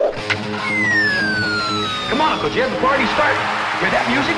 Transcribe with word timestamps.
Come 0.00 0.10
on, 2.20 2.32
Uncle 2.32 2.50
Jim, 2.50 2.70
the 2.70 2.78
party 2.80 3.06
start. 3.14 3.36
Hear 3.80 3.90
that 3.94 4.06
music? 4.10 4.36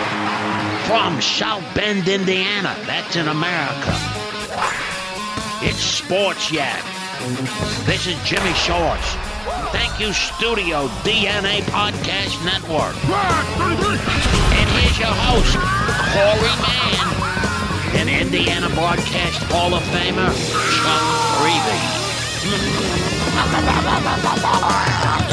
From 0.86 1.20
South 1.20 1.64
Bend, 1.74 2.06
Indiana. 2.06 2.76
That's 2.86 3.16
in 3.16 3.28
America. 3.28 3.96
It's 5.64 5.80
Sports 5.80 6.52
Yak. 6.52 6.84
This 7.88 8.06
is 8.06 8.16
Jimmy 8.22 8.52
Shores. 8.52 9.08
Thank 9.72 9.98
you, 9.98 10.12
Studio 10.12 10.88
DNA 11.02 11.64
Podcast 11.72 12.36
Network. 12.44 12.94
And 13.08 14.68
here's 14.76 14.98
your 15.00 15.16
host, 15.26 15.56
Corey 16.12 16.54
Mann, 16.60 17.08
and 17.96 18.08
Indiana 18.08 18.68
Broadcast 18.70 19.42
Hall 19.50 19.74
of 19.74 19.82
Famer, 19.88 20.30
Chuck 20.76 21.04
Freeby. 21.40 22.04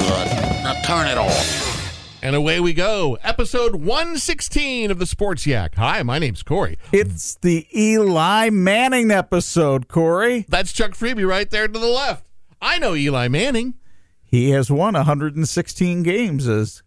That's 0.00 0.32
good. 0.34 0.64
Now 0.64 0.80
turn 0.82 1.06
it 1.08 1.18
off. 1.18 2.20
And 2.22 2.36
away 2.36 2.60
we 2.60 2.72
go. 2.72 3.18
Episode 3.22 3.76
116 3.76 4.90
of 4.90 4.98
the 4.98 5.06
Sports 5.06 5.46
Yak. 5.46 5.74
Hi, 5.76 6.02
my 6.02 6.18
name's 6.18 6.42
Corey. 6.42 6.78
It's 6.92 7.36
the 7.36 7.66
Eli 7.74 8.50
Manning 8.50 9.10
episode, 9.10 9.88
Corey. 9.88 10.44
That's 10.48 10.72
Chuck 10.72 10.92
Freeby 10.92 11.26
right 11.26 11.48
there 11.50 11.66
to 11.66 11.78
the 11.78 11.86
left. 11.86 12.26
I 12.60 12.78
know 12.78 12.94
Eli 12.94 13.28
Manning. 13.28 13.74
He 14.22 14.50
has 14.50 14.70
won 14.70 14.94
116 14.94 16.02
games 16.02 16.46
as 16.46 16.82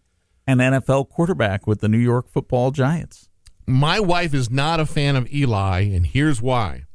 an 0.46 0.60
NFL 0.60 1.10
quarterback 1.10 1.66
with 1.66 1.82
the 1.82 1.90
New 1.90 1.98
York 1.98 2.30
football 2.30 2.72
Giants. 2.72 3.28
My 3.66 4.00
wife 4.00 4.34
is 4.34 4.50
not 4.50 4.80
a 4.80 4.86
fan 4.86 5.16
of 5.16 5.32
Eli, 5.34 5.82
and 5.82 6.06
here's 6.06 6.42
why. 6.42 6.86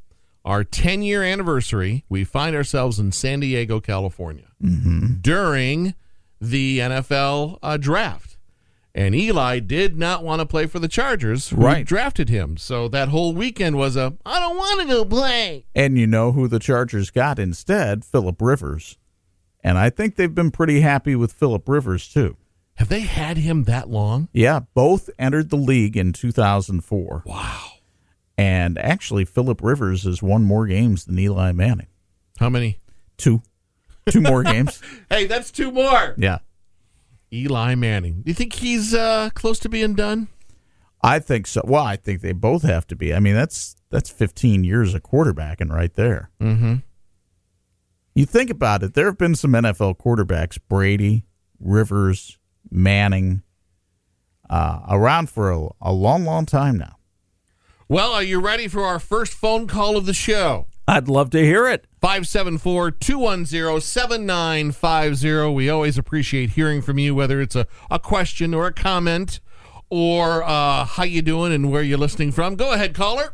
Our 0.45 0.65
10 0.65 1.03
year 1.03 1.23
anniversary, 1.23 2.05
we 2.09 2.25
find 2.25 2.55
ourselves 2.55 2.99
in 2.99 3.13
San 3.13 3.41
Diego, 3.41 3.81
California 3.81 4.49
mm-hmm. 4.63 5.15
during 5.21 5.95
the 6.41 6.79
NFL 6.79 7.59
uh, 7.63 7.77
draft. 7.77 8.37
And 8.95 9.15
Eli 9.15 9.61
did 9.61 9.97
not 9.97 10.25
want 10.25 10.41
to 10.41 10.47
play 10.47 10.67
for 10.67 10.79
the 10.81 10.89
Chargers, 10.89 11.51
who 11.51 11.57
Right. 11.57 11.87
drafted 11.87 12.29
him. 12.29 12.57
So 12.57 12.89
that 12.89 13.09
whole 13.11 13.33
weekend 13.33 13.77
was 13.77 13.97
a, 13.97 14.15
I 14.27 14.41
don't 14.41 14.57
want 14.57 14.81
to 14.81 14.87
go 14.89 15.05
play. 15.05 15.67
And 15.75 15.97
you 15.99 16.07
know 16.07 16.33
who 16.33 16.49
the 16.49 16.59
Chargers 16.59 17.11
got 17.11 17.39
instead? 17.39 18.05
Philip 18.05 18.41
Rivers. 18.43 18.97
And 19.63 19.79
I 19.79 19.91
think 19.91 20.17
they've 20.17 20.35
been 20.35 20.51
pretty 20.51 20.81
happy 20.81 21.15
with 21.15 21.33
Philip 21.33 21.69
Rivers, 21.69 22.09
too. 22.09 22.37
Have 22.77 22.89
they 22.89 23.01
had 23.01 23.37
him 23.37 23.65
that 23.65 23.89
long? 23.91 24.29
Yeah, 24.33 24.61
both 24.75 25.11
entered 25.19 25.51
the 25.51 25.57
league 25.57 25.97
in 25.97 26.13
2004. 26.13 27.23
Wow. 27.27 27.65
And 28.37 28.79
actually, 28.79 29.25
Philip 29.25 29.61
Rivers 29.63 30.05
has 30.05 30.23
won 30.23 30.45
more 30.45 30.67
games 30.67 31.05
than 31.05 31.19
Eli 31.19 31.51
Manning. 31.53 31.89
How 32.39 32.49
many? 32.49 32.79
Two. 33.17 33.43
Two 34.11 34.21
more 34.21 34.43
games. 34.43 34.81
Hey, 35.11 35.27
that's 35.27 35.51
two 35.51 35.73
more. 35.73 36.15
Yeah. 36.19 36.39
Eli 37.33 37.75
Manning. 37.75 38.23
Do 38.23 38.31
you 38.31 38.35
think 38.35 38.55
he's 38.55 38.95
uh, 38.95 39.31
close 39.35 39.59
to 39.61 39.69
being 39.69 39.95
done? 39.95 40.29
I 41.03 41.19
think 41.19 41.47
so. 41.47 41.63
Well, 41.65 41.85
I 41.85 41.97
think 41.97 42.21
they 42.21 42.33
both 42.33 42.63
have 42.63 42.87
to 42.89 42.97
be. 42.97 43.15
I 43.15 43.21
mean, 43.21 43.35
that's 43.35 43.77
that's 43.91 44.11
15 44.11 44.65
years 44.65 44.95
of 44.95 45.03
quarterbacking 45.03 45.71
right 45.73 45.95
there. 45.95 46.31
Mm-hmm. 46.41 46.77
You 48.15 48.27
think 48.27 48.51
about 48.51 48.83
it. 48.83 48.95
There 48.95 49.07
have 49.07 49.19
been 49.19 49.35
some 49.35 49.53
NFL 49.53 49.99
quarterbacks: 49.99 50.59
Brady, 50.69 51.25
Rivers, 51.61 52.39
Manning, 52.71 53.43
uh, 54.51 54.81
around 54.89 55.31
for 55.31 55.51
a, 55.51 55.69
a 55.81 55.93
long, 55.93 56.25
long 56.25 56.47
time 56.47 56.77
now. 56.77 56.97
Well, 57.89 58.13
are 58.13 58.23
you 58.23 58.41
ready 58.41 58.69
for 58.69 58.83
our 58.83 58.99
first 58.99 59.33
phone 59.33 59.67
call 59.67 59.97
of 59.97 60.05
the 60.05 60.13
show? 60.13 60.67
I'd 60.87 61.09
love 61.09 61.31
to 61.31 61.41
hear 61.41 61.67
it. 61.69 61.87
574 62.01 62.93
210 62.93 63.81
7950. 63.81 65.53
We 65.53 65.69
always 65.69 65.99
appreciate 65.99 66.51
hearing 66.51 66.81
from 66.81 66.99
you, 66.99 67.15
whether 67.15 67.41
it's 67.41 67.57
a, 67.57 67.67
a 67.91 67.99
question 67.99 68.55
or 68.55 68.67
a 68.69 68.73
comment 68.73 69.41
or 69.91 70.45
uh, 70.45 70.85
how 70.85 71.03
you 71.03 71.23
doing 71.23 71.53
and 71.53 71.73
where 71.73 71.83
you're 71.83 71.99
listening 71.99 72.31
from. 72.31 72.55
Go 72.55 72.73
ahead, 72.73 72.95
caller. 72.95 73.33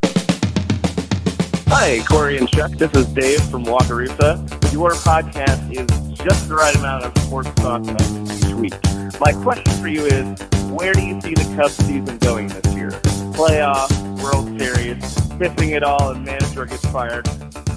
Hi, 1.69 2.03
Corey 2.09 2.39
and 2.39 2.49
Chuck. 2.49 2.71
This 2.73 2.93
is 2.95 3.07
Dave 3.09 3.43
from 3.51 3.65
Wakarusa. 3.65 4.73
Your 4.73 4.93
podcast 4.93 5.71
is 5.71 6.19
just 6.19 6.49
the 6.49 6.55
right 6.55 6.75
amount 6.77 7.05
of 7.05 7.23
sports 7.23 7.51
talk 7.57 7.83
each 7.83 8.55
week. 8.55 8.75
My 9.21 9.33
question 9.43 9.73
for 9.83 9.89
you 9.89 10.07
is, 10.07 10.41
where 10.71 10.95
do 10.95 11.03
you 11.03 11.21
see 11.21 11.35
the 11.35 11.53
Cubs 11.57 11.75
season 11.77 12.17
going 12.19 12.49
this 12.49 12.75
year? 12.75 12.91
Playoffs, 13.35 14.23
World 14.23 14.59
Series, 14.59 15.35
missing 15.35 15.71
it 15.71 15.83
all, 15.83 16.13
and 16.13 16.25
manager 16.25 16.65
gets 16.65 16.87
fired. 16.87 17.29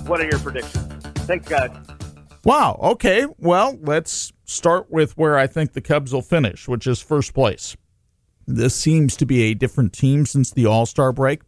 What 0.08 0.22
are 0.22 0.26
your 0.26 0.40
predictions? 0.40 1.04
Thanks, 1.26 1.48
guys. 1.50 1.72
Wow. 2.46 2.80
Okay. 2.82 3.26
Well, 3.38 3.78
let's 3.82 4.32
start 4.46 4.90
with 4.90 5.18
where 5.18 5.38
I 5.38 5.48
think 5.48 5.74
the 5.74 5.82
Cubs 5.82 6.14
will 6.14 6.22
finish, 6.22 6.66
which 6.68 6.88
is 6.88 7.02
first 7.02 7.34
place. 7.34 7.76
This 8.46 8.74
seems 8.74 9.18
to 9.18 9.26
be 9.26 9.44
a 9.44 9.54
different 9.54 9.92
team 9.92 10.26
since 10.26 10.52
the 10.52 10.66
All 10.66 10.86
Star 10.86 11.12
break. 11.12 11.42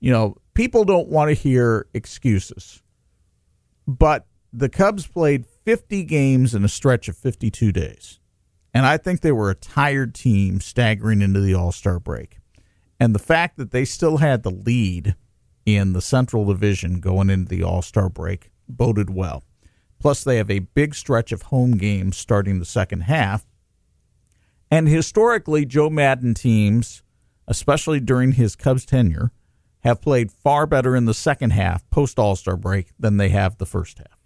You 0.00 0.12
know, 0.12 0.36
people 0.52 0.84
don't 0.84 1.08
want 1.08 1.30
to 1.30 1.34
hear 1.34 1.86
excuses, 1.94 2.82
but 3.86 4.26
the 4.52 4.68
Cubs 4.68 5.06
played 5.06 5.46
50 5.46 6.04
games 6.04 6.54
in 6.54 6.64
a 6.64 6.68
stretch 6.68 7.08
of 7.08 7.16
52 7.16 7.72
days. 7.72 8.20
And 8.74 8.84
I 8.84 8.98
think 8.98 9.22
they 9.22 9.32
were 9.32 9.50
a 9.50 9.54
tired 9.54 10.14
team 10.14 10.60
staggering 10.60 11.22
into 11.22 11.40
the 11.40 11.54
All 11.54 11.72
Star 11.72 11.98
break. 11.98 12.36
And 13.00 13.14
the 13.14 13.18
fact 13.18 13.56
that 13.56 13.70
they 13.70 13.86
still 13.86 14.18
had 14.18 14.42
the 14.42 14.50
lead 14.50 15.16
in 15.76 15.92
the 15.92 16.00
Central 16.00 16.44
Division 16.46 17.00
going 17.00 17.30
into 17.30 17.48
the 17.48 17.62
All 17.62 17.82
Star 17.82 18.08
break 18.08 18.50
boded 18.68 19.10
well. 19.10 19.44
Plus, 19.98 20.22
they 20.22 20.36
have 20.36 20.50
a 20.50 20.60
big 20.60 20.94
stretch 20.94 21.32
of 21.32 21.42
home 21.42 21.72
games 21.76 22.16
starting 22.16 22.58
the 22.58 22.64
second 22.64 23.02
half. 23.02 23.46
And 24.70 24.88
historically, 24.88 25.64
Joe 25.64 25.90
Maddon 25.90 26.34
teams, 26.34 27.02
especially 27.46 27.98
during 27.98 28.32
his 28.32 28.54
Cubs 28.54 28.84
tenure, 28.84 29.32
have 29.80 30.00
played 30.00 30.30
far 30.30 30.66
better 30.66 30.94
in 30.94 31.06
the 31.06 31.14
second 31.14 31.50
half 31.50 31.88
post 31.90 32.18
All 32.18 32.36
Star 32.36 32.56
break 32.56 32.92
than 32.98 33.16
they 33.16 33.30
have 33.30 33.58
the 33.58 33.66
first 33.66 33.98
half. 33.98 34.18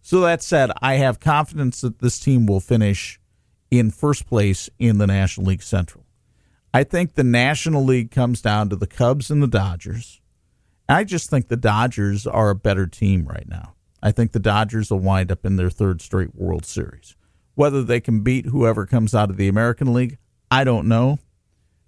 So, 0.00 0.20
that 0.20 0.42
said, 0.42 0.70
I 0.80 0.94
have 0.94 1.20
confidence 1.20 1.80
that 1.80 2.00
this 2.00 2.18
team 2.18 2.46
will 2.46 2.60
finish 2.60 3.20
in 3.70 3.90
first 3.90 4.26
place 4.26 4.68
in 4.78 4.98
the 4.98 5.06
National 5.06 5.46
League 5.46 5.62
Central. 5.62 6.04
I 6.74 6.84
think 6.84 7.14
the 7.14 7.24
National 7.24 7.84
League 7.84 8.10
comes 8.10 8.40
down 8.40 8.68
to 8.70 8.76
the 8.76 8.86
Cubs 8.86 9.30
and 9.30 9.42
the 9.42 9.46
Dodgers. 9.46 10.21
I 10.88 11.04
just 11.04 11.30
think 11.30 11.48
the 11.48 11.56
Dodgers 11.56 12.26
are 12.26 12.50
a 12.50 12.54
better 12.54 12.86
team 12.86 13.26
right 13.26 13.48
now. 13.48 13.74
I 14.02 14.10
think 14.10 14.32
the 14.32 14.40
Dodgers 14.40 14.90
will 14.90 14.98
wind 14.98 15.30
up 15.30 15.46
in 15.46 15.56
their 15.56 15.70
third 15.70 16.02
straight 16.02 16.34
World 16.34 16.66
Series. 16.66 17.16
Whether 17.54 17.82
they 17.82 18.00
can 18.00 18.20
beat 18.20 18.46
whoever 18.46 18.86
comes 18.86 19.14
out 19.14 19.30
of 19.30 19.36
the 19.36 19.48
American 19.48 19.92
League, 19.92 20.18
I 20.50 20.64
don't 20.64 20.88
know. 20.88 21.18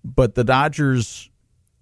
But 0.05 0.35
the 0.35 0.45
Dodgers, 0.45 1.31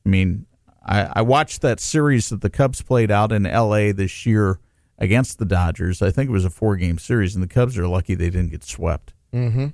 I 0.07 0.09
mean, 0.09 0.47
I, 0.85 1.09
I 1.17 1.23
watched 1.23 1.61
that 1.63 1.81
series 1.81 2.29
that 2.31 2.41
the 2.41 2.51
Cubs 2.51 2.83
played 2.83 3.11
out 3.11 3.33
in 3.33 3.43
LA 3.43 3.93
this 3.93 4.25
year 4.25 4.59
against 4.99 5.39
the 5.39 5.45
Dodgers. 5.45 6.01
I 6.01 6.11
think 6.11 6.31
it 6.31 6.33
was 6.33 6.45
a 6.45 6.51
four 6.51 6.77
game 6.77 6.99
series, 6.99 7.35
and 7.35 7.43
the 7.43 7.49
Cubs 7.49 7.77
are 7.77 7.89
lucky 7.89 8.15
they 8.15 8.31
didn't 8.31 8.51
get 8.51 8.65
swept. 8.65 9.15
Mm-hmm. 9.33 9.69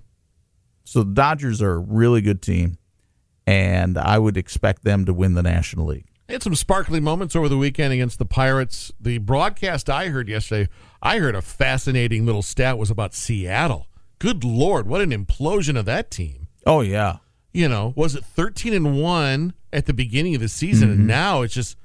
So 0.85 1.03
the 1.03 1.13
Dodgers 1.13 1.61
are 1.61 1.75
a 1.75 1.79
really 1.79 2.23
good 2.23 2.41
team, 2.41 2.79
and 3.47 3.99
I 3.99 4.19
would 4.19 4.37
expect 4.37 4.85
them 4.85 5.05
to 5.05 5.13
win 5.13 5.35
the 5.35 5.43
National 5.43 5.87
League. 5.87 6.08
They 6.29 6.35
had 6.35 6.43
some 6.43 6.55
sparkly 6.55 7.01
moments 7.01 7.35
over 7.35 7.49
the 7.49 7.57
weekend 7.57 7.95
against 7.95 8.19
the 8.19 8.27
Pirates. 8.27 8.93
The 9.01 9.17
broadcast 9.17 9.89
I 9.89 10.09
heard 10.09 10.29
yesterday, 10.29 10.71
I 11.01 11.21
heard 11.21 11.35
a 11.35 11.41
fascinating 11.41 12.27
little 12.27 12.43
stat 12.43 12.77
was 12.77 12.91
about 12.91 13.15
Seattle. 13.15 13.87
good 14.19 14.45
lord, 14.45 14.87
what 14.87 15.01
an 15.01 15.11
implosion 15.11 15.79
of 15.79 15.87
that 15.87 16.11
team. 16.11 16.49
Oh 16.67 16.83
yeah. 16.83 17.17
You 17.55 17.67
know, 17.67 17.95
was 17.97 18.15
it 18.15 18.27
13 18.27 18.75
and 18.75 19.01
1 19.01 19.55
at 19.73 19.87
the 19.87 19.95
beginning 19.95 20.35
of 20.35 20.43
the 20.43 20.51
season 20.51 20.91
and 20.91 21.07
now 21.07 21.41
it's 21.41 21.55
just 21.55 21.79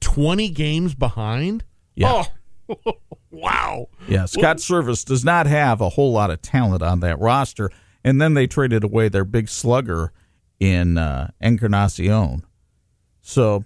20 0.00 0.50
games 0.50 0.94
behind? 0.94 1.64
Yeah. 1.94 2.24
Oh. 2.68 2.92
wow. 3.30 3.88
Yeah, 4.06 4.26
Scott 4.26 4.58
Servais 4.58 5.02
does 5.06 5.24
not 5.24 5.46
have 5.46 5.80
a 5.80 5.88
whole 5.88 6.12
lot 6.12 6.30
of 6.30 6.42
talent 6.42 6.82
on 6.82 7.00
that 7.00 7.18
roster, 7.18 7.70
and 8.04 8.20
then 8.20 8.34
they 8.34 8.46
traded 8.46 8.84
away 8.84 9.08
their 9.08 9.24
big 9.24 9.48
slugger 9.48 10.12
in 10.60 10.98
uh, 10.98 11.30
Encarnacion. 11.40 12.44
So, 13.22 13.64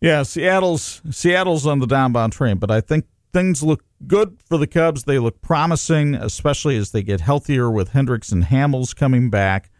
yeah, 0.00 0.22
Seattle's 0.22 1.02
Seattle's 1.10 1.66
on 1.66 1.78
the 1.80 1.86
downbound 1.86 2.32
train, 2.32 2.58
but 2.58 2.70
I 2.70 2.80
think 2.80 3.06
things 3.32 3.62
look 3.62 3.84
good 4.06 4.38
for 4.44 4.58
the 4.58 4.66
Cubs. 4.66 5.04
They 5.04 5.18
look 5.18 5.40
promising, 5.42 6.14
especially 6.14 6.76
as 6.76 6.92
they 6.92 7.02
get 7.02 7.20
healthier 7.20 7.70
with 7.70 7.90
Hendricks 7.90 8.32
and 8.32 8.44
Hamels 8.44 8.94
coming 8.94 9.30
back. 9.30 9.70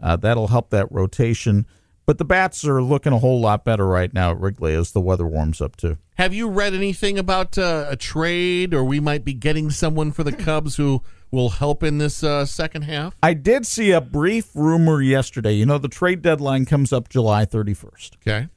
Uh, 0.00 0.16
that'll 0.16 0.48
help 0.48 0.70
that 0.70 0.90
rotation. 0.90 1.66
But 2.06 2.16
the 2.16 2.24
bats 2.24 2.64
are 2.64 2.82
looking 2.82 3.12
a 3.12 3.18
whole 3.18 3.38
lot 3.38 3.66
better 3.66 3.86
right 3.86 4.12
now 4.14 4.30
at 4.30 4.40
Wrigley 4.40 4.72
as 4.72 4.92
the 4.92 5.00
weather 5.00 5.26
warms 5.26 5.60
up 5.60 5.76
too. 5.76 5.98
Have 6.16 6.32
you 6.32 6.48
read 6.48 6.72
anything 6.72 7.18
about 7.18 7.58
uh, 7.58 7.84
a 7.88 7.96
trade 7.96 8.72
or 8.72 8.82
we 8.82 8.98
might 8.98 9.26
be 9.26 9.34
getting 9.34 9.70
someone 9.70 10.12
for 10.12 10.24
the 10.24 10.32
Cubs 10.32 10.76
who 10.76 11.02
will 11.30 11.50
help 11.50 11.82
in 11.82 11.98
this 11.98 12.24
uh, 12.24 12.46
second 12.46 12.82
half? 12.82 13.14
I 13.22 13.34
did 13.34 13.66
see 13.66 13.90
a 13.90 14.00
brief 14.00 14.56
rumor 14.56 15.02
yesterday. 15.02 15.52
You 15.52 15.66
know, 15.66 15.76
the 15.76 15.88
trade 15.88 16.22
deadline 16.22 16.64
comes 16.64 16.94
up 16.94 17.10
July 17.10 17.44
31st. 17.44 18.16
Okay. 18.26 18.48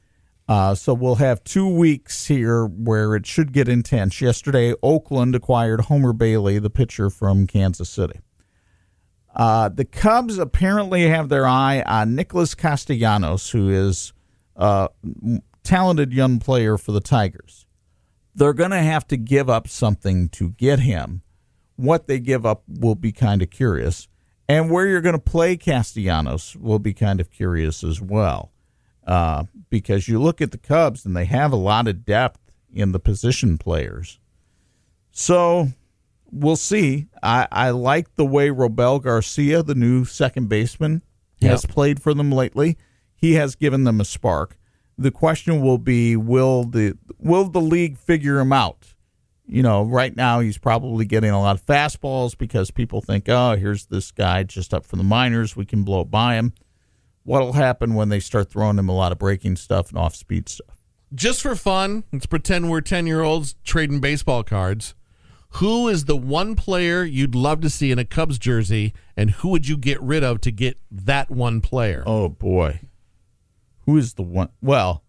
Uh, 0.48 0.74
so 0.74 0.92
we'll 0.92 1.16
have 1.16 1.42
two 1.44 1.68
weeks 1.68 2.26
here 2.26 2.66
where 2.66 3.14
it 3.14 3.26
should 3.26 3.52
get 3.52 3.68
intense. 3.68 4.20
Yesterday, 4.20 4.74
Oakland 4.82 5.34
acquired 5.34 5.82
Homer 5.82 6.12
Bailey, 6.12 6.58
the 6.58 6.70
pitcher 6.70 7.10
from 7.10 7.46
Kansas 7.46 7.88
City. 7.88 8.20
Uh, 9.34 9.68
the 9.68 9.84
Cubs 9.84 10.38
apparently 10.38 11.08
have 11.08 11.28
their 11.28 11.46
eye 11.46 11.82
on 11.86 12.14
Nicholas 12.14 12.54
Castellanos, 12.54 13.50
who 13.50 13.70
is 13.70 14.12
a 14.56 14.90
talented 15.62 16.12
young 16.12 16.38
player 16.38 16.76
for 16.76 16.92
the 16.92 17.00
Tigers. 17.00 17.66
They're 18.34 18.52
going 18.52 18.70
to 18.70 18.82
have 18.82 19.06
to 19.08 19.16
give 19.16 19.48
up 19.48 19.68
something 19.68 20.28
to 20.30 20.50
get 20.50 20.80
him. 20.80 21.22
What 21.76 22.06
they 22.06 22.18
give 22.18 22.44
up 22.44 22.62
will 22.68 22.94
be 22.94 23.12
kind 23.12 23.42
of 23.42 23.50
curious. 23.50 24.08
And 24.48 24.70
where 24.70 24.86
you're 24.86 25.00
going 25.00 25.14
to 25.14 25.18
play 25.18 25.56
Castellanos 25.56 26.56
will 26.56 26.78
be 26.78 26.92
kind 26.92 27.20
of 27.20 27.30
curious 27.30 27.82
as 27.82 28.00
well. 28.00 28.52
Uh, 29.06 29.44
because 29.68 30.06
you 30.06 30.20
look 30.20 30.40
at 30.40 30.52
the 30.52 30.58
Cubs 30.58 31.04
and 31.04 31.16
they 31.16 31.24
have 31.24 31.52
a 31.52 31.56
lot 31.56 31.88
of 31.88 32.04
depth 32.04 32.38
in 32.72 32.92
the 32.92 33.00
position 33.00 33.58
players. 33.58 34.18
So 35.10 35.68
we'll 36.30 36.56
see. 36.56 37.08
I, 37.22 37.46
I 37.50 37.70
like 37.70 38.14
the 38.16 38.24
way 38.24 38.48
Robel 38.48 39.02
Garcia, 39.02 39.62
the 39.62 39.74
new 39.74 40.04
second 40.04 40.48
baseman, 40.48 41.02
has 41.40 41.66
played 41.66 42.00
for 42.00 42.14
them 42.14 42.30
lately. 42.30 42.78
He 43.14 43.34
has 43.34 43.54
given 43.54 43.84
them 43.84 44.00
a 44.00 44.04
spark. 44.04 44.56
The 44.96 45.10
question 45.10 45.60
will 45.60 45.78
be 45.78 46.16
will 46.16 46.64
the 46.64 46.96
will 47.18 47.44
the 47.44 47.60
league 47.60 47.98
figure 47.98 48.38
him 48.38 48.52
out? 48.52 48.94
You 49.46 49.62
know, 49.62 49.82
right 49.82 50.14
now 50.14 50.40
he's 50.40 50.58
probably 50.58 51.04
getting 51.04 51.30
a 51.30 51.40
lot 51.40 51.56
of 51.56 51.66
fastballs 51.66 52.36
because 52.36 52.70
people 52.70 53.00
think, 53.00 53.28
oh, 53.28 53.56
here's 53.56 53.86
this 53.86 54.12
guy 54.12 54.44
just 54.44 54.72
up 54.72 54.86
from 54.86 54.98
the 54.98 55.04
minors. 55.04 55.56
We 55.56 55.66
can 55.66 55.82
blow 55.82 56.04
by 56.04 56.36
him. 56.36 56.52
What'll 57.24 57.52
happen 57.52 57.94
when 57.94 58.08
they 58.08 58.20
start 58.20 58.50
throwing 58.50 58.78
him 58.78 58.88
a 58.88 58.94
lot 58.94 59.12
of 59.12 59.18
breaking 59.18 59.56
stuff 59.56 59.90
and 59.90 59.98
off 59.98 60.16
speed 60.16 60.48
stuff? 60.48 60.76
Just 61.14 61.42
for 61.42 61.54
fun, 61.54 62.04
let's 62.12 62.26
pretend 62.26 62.70
we're 62.70 62.80
10 62.80 63.06
year 63.06 63.22
olds 63.22 63.54
trading 63.64 64.00
baseball 64.00 64.42
cards. 64.42 64.94
Who 65.56 65.86
is 65.86 66.06
the 66.06 66.16
one 66.16 66.54
player 66.56 67.04
you'd 67.04 67.34
love 67.34 67.60
to 67.60 67.70
see 67.70 67.90
in 67.90 67.98
a 67.98 68.06
Cubs 68.06 68.38
jersey, 68.38 68.94
and 69.16 69.30
who 69.30 69.50
would 69.50 69.68
you 69.68 69.76
get 69.76 70.00
rid 70.00 70.24
of 70.24 70.40
to 70.40 70.50
get 70.50 70.78
that 70.90 71.30
one 71.30 71.60
player? 71.60 72.02
Oh 72.06 72.30
boy. 72.30 72.80
Who 73.84 73.98
is 73.98 74.14
the 74.14 74.22
one? 74.22 74.48
Well, 74.62 75.04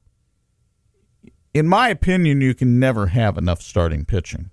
in 1.54 1.68
my 1.68 1.89
opinion, 1.89 2.42
you 2.42 2.54
can 2.54 2.80
never 2.80 3.07
have 3.07 3.38
enough 3.38 3.62
starting 3.62 4.06
pitching. 4.06 4.50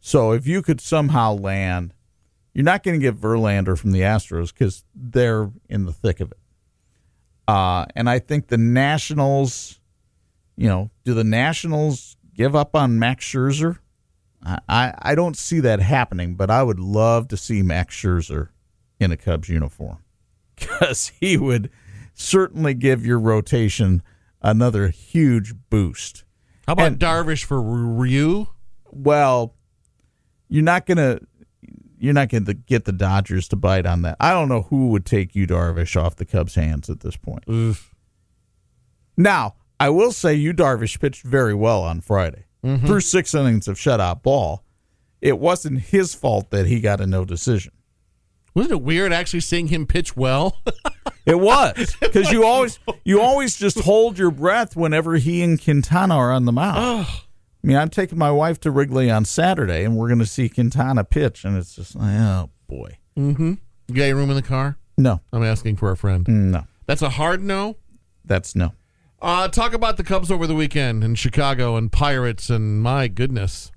So 0.00 0.32
if 0.32 0.46
you 0.46 0.60
could 0.60 0.80
somehow 0.80 1.34
land, 1.34 1.94
you're 2.52 2.64
not 2.64 2.82
going 2.82 2.98
to 2.98 3.02
get 3.02 3.20
Verlander 3.20 3.78
from 3.78 3.92
the 3.92 4.00
Astros 4.00 4.52
because 4.52 4.84
they're 4.94 5.50
in 5.68 5.84
the 5.84 5.92
thick 5.92 6.20
of 6.20 6.32
it. 6.32 6.39
Uh, 7.50 7.84
and 7.96 8.08
I 8.08 8.20
think 8.20 8.46
the 8.46 8.58
Nationals, 8.58 9.80
you 10.56 10.68
know, 10.68 10.90
do 11.04 11.14
the 11.14 11.24
Nationals 11.24 12.16
give 12.32 12.54
up 12.54 12.76
on 12.76 12.98
Max 12.98 13.24
Scherzer? 13.24 13.78
I, 14.44 14.58
I, 14.68 14.94
I 14.98 15.14
don't 15.16 15.36
see 15.36 15.58
that 15.60 15.80
happening, 15.80 16.36
but 16.36 16.48
I 16.48 16.62
would 16.62 16.78
love 16.78 17.26
to 17.28 17.36
see 17.36 17.62
Max 17.62 17.96
Scherzer 17.96 18.50
in 19.00 19.10
a 19.10 19.16
Cubs 19.16 19.48
uniform 19.48 19.98
because 20.56 21.08
he 21.20 21.36
would 21.36 21.70
certainly 22.14 22.72
give 22.74 23.04
your 23.04 23.18
rotation 23.18 24.02
another 24.40 24.88
huge 24.88 25.54
boost. 25.70 26.22
How 26.68 26.74
about 26.74 26.86
and- 26.86 26.98
Darvish 27.00 27.44
for 27.44 27.60
Ryu? 27.60 28.46
Well, 28.92 29.56
you're 30.48 30.62
not 30.62 30.86
gonna 30.86 31.18
you're 32.00 32.14
not 32.14 32.30
going 32.30 32.46
to 32.46 32.54
get 32.54 32.86
the 32.86 32.92
Dodgers 32.92 33.46
to 33.48 33.56
bite 33.56 33.86
on 33.86 34.02
that. 34.02 34.16
I 34.18 34.32
don't 34.32 34.48
know 34.48 34.62
who 34.62 34.88
would 34.88 35.04
take 35.04 35.34
Yu 35.34 35.46
Darvish 35.46 36.00
off 36.00 36.16
the 36.16 36.24
Cubs' 36.24 36.54
hands 36.54 36.88
at 36.88 37.00
this 37.00 37.16
point. 37.16 37.44
Oof. 37.48 37.94
Now, 39.16 39.54
I 39.78 39.90
will 39.90 40.12
say 40.12 40.34
Yu 40.34 40.52
Darvish 40.52 40.98
pitched 40.98 41.22
very 41.22 41.54
well 41.54 41.82
on 41.82 42.00
Friday. 42.00 42.44
Mm-hmm. 42.64 42.86
Through 42.86 43.00
six 43.00 43.34
innings 43.34 43.68
of 43.68 43.76
shutout 43.76 44.22
ball, 44.22 44.64
it 45.20 45.38
wasn't 45.38 45.80
his 45.80 46.14
fault 46.14 46.50
that 46.50 46.66
he 46.66 46.80
got 46.80 47.00
a 47.00 47.06
no 47.06 47.24
decision. 47.24 47.72
Wasn't 48.54 48.72
it 48.72 48.82
weird 48.82 49.12
actually 49.12 49.40
seeing 49.40 49.68
him 49.68 49.86
pitch 49.86 50.16
well? 50.16 50.62
It 51.26 51.38
was 51.38 51.94
because 52.00 52.30
you 52.32 52.44
always 52.44 52.78
you 53.04 53.20
always 53.20 53.56
just 53.56 53.78
hold 53.80 54.18
your 54.18 54.30
breath 54.30 54.74
whenever 54.74 55.16
he 55.16 55.42
and 55.42 55.62
Quintana 55.62 56.16
are 56.16 56.32
on 56.32 56.44
the 56.44 56.52
mound. 56.52 57.06
I 57.62 57.66
mean, 57.66 57.76
I'm 57.76 57.90
taking 57.90 58.16
my 58.18 58.30
wife 58.30 58.58
to 58.60 58.70
Wrigley 58.70 59.10
on 59.10 59.24
Saturday, 59.24 59.84
and 59.84 59.96
we're 59.96 60.08
going 60.08 60.18
to 60.20 60.26
see 60.26 60.48
Quintana 60.48 61.04
pitch, 61.04 61.44
and 61.44 61.56
it's 61.58 61.74
just 61.74 61.94
like, 61.94 62.14
oh 62.18 62.50
boy, 62.66 62.96
Mm-hmm. 63.18 63.54
you 63.88 63.94
got 63.94 64.04
your 64.04 64.16
room 64.16 64.30
in 64.30 64.36
the 64.36 64.42
car? 64.42 64.76
no, 64.96 65.20
I'm 65.32 65.42
asking 65.44 65.76
for 65.76 65.90
a 65.90 65.96
friend. 65.96 66.26
no, 66.28 66.64
That's 66.86 67.02
a 67.02 67.10
hard 67.10 67.42
no. 67.42 67.76
that's 68.24 68.54
no. 68.54 68.72
Uh, 69.22 69.48
talk 69.48 69.74
about 69.74 69.98
the 69.98 70.04
Cubs 70.04 70.30
over 70.30 70.46
the 70.46 70.54
weekend 70.54 71.04
in 71.04 71.14
Chicago 71.14 71.76
and 71.76 71.92
Pirates, 71.92 72.48
and 72.48 72.82
my 72.82 73.06
goodness. 73.08 73.70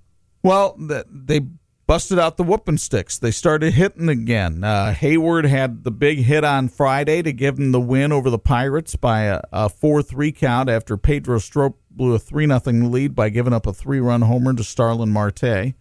Well, 0.44 0.78
th- 0.78 1.06
they 1.12 1.42
busted 1.86 2.20
out 2.20 2.38
the 2.38 2.44
whooping 2.44 2.78
sticks. 2.78 3.18
They 3.18 3.32
started 3.32 3.74
hitting 3.74 4.10
again. 4.10 4.64
Uh, 4.64 4.94
Hayward 4.94 5.46
had 5.46 5.84
the 5.84 5.92
big 5.92 6.20
hit 6.20 6.44
on 6.44 6.70
Friday 6.70 7.22
to 7.22 7.34
give 7.34 7.58
them 7.58 7.72
the 7.72 7.80
win 7.80 8.12
over 8.12 8.30
the 8.30 8.40
Pirates 8.40 8.96
by 8.96 9.24
a, 9.24 9.42
a 9.52 9.70
4 9.70 10.02
3 10.02 10.32
count 10.32 10.70
after 10.70 10.98
Pedro 10.98 11.40
Strop 11.40 11.76
blew 11.92 12.14
a 12.14 12.20
3 12.20 12.48
0 12.48 12.62
lead 12.90 13.16
by 13.16 13.30
giving 13.30 13.54
up 13.54 13.68
a 13.68 13.74
three 13.74 14.00
run 14.00 14.22
homer 14.22 14.54
to 14.54 14.64
Starling 14.64 15.12
Marte. 15.12 15.74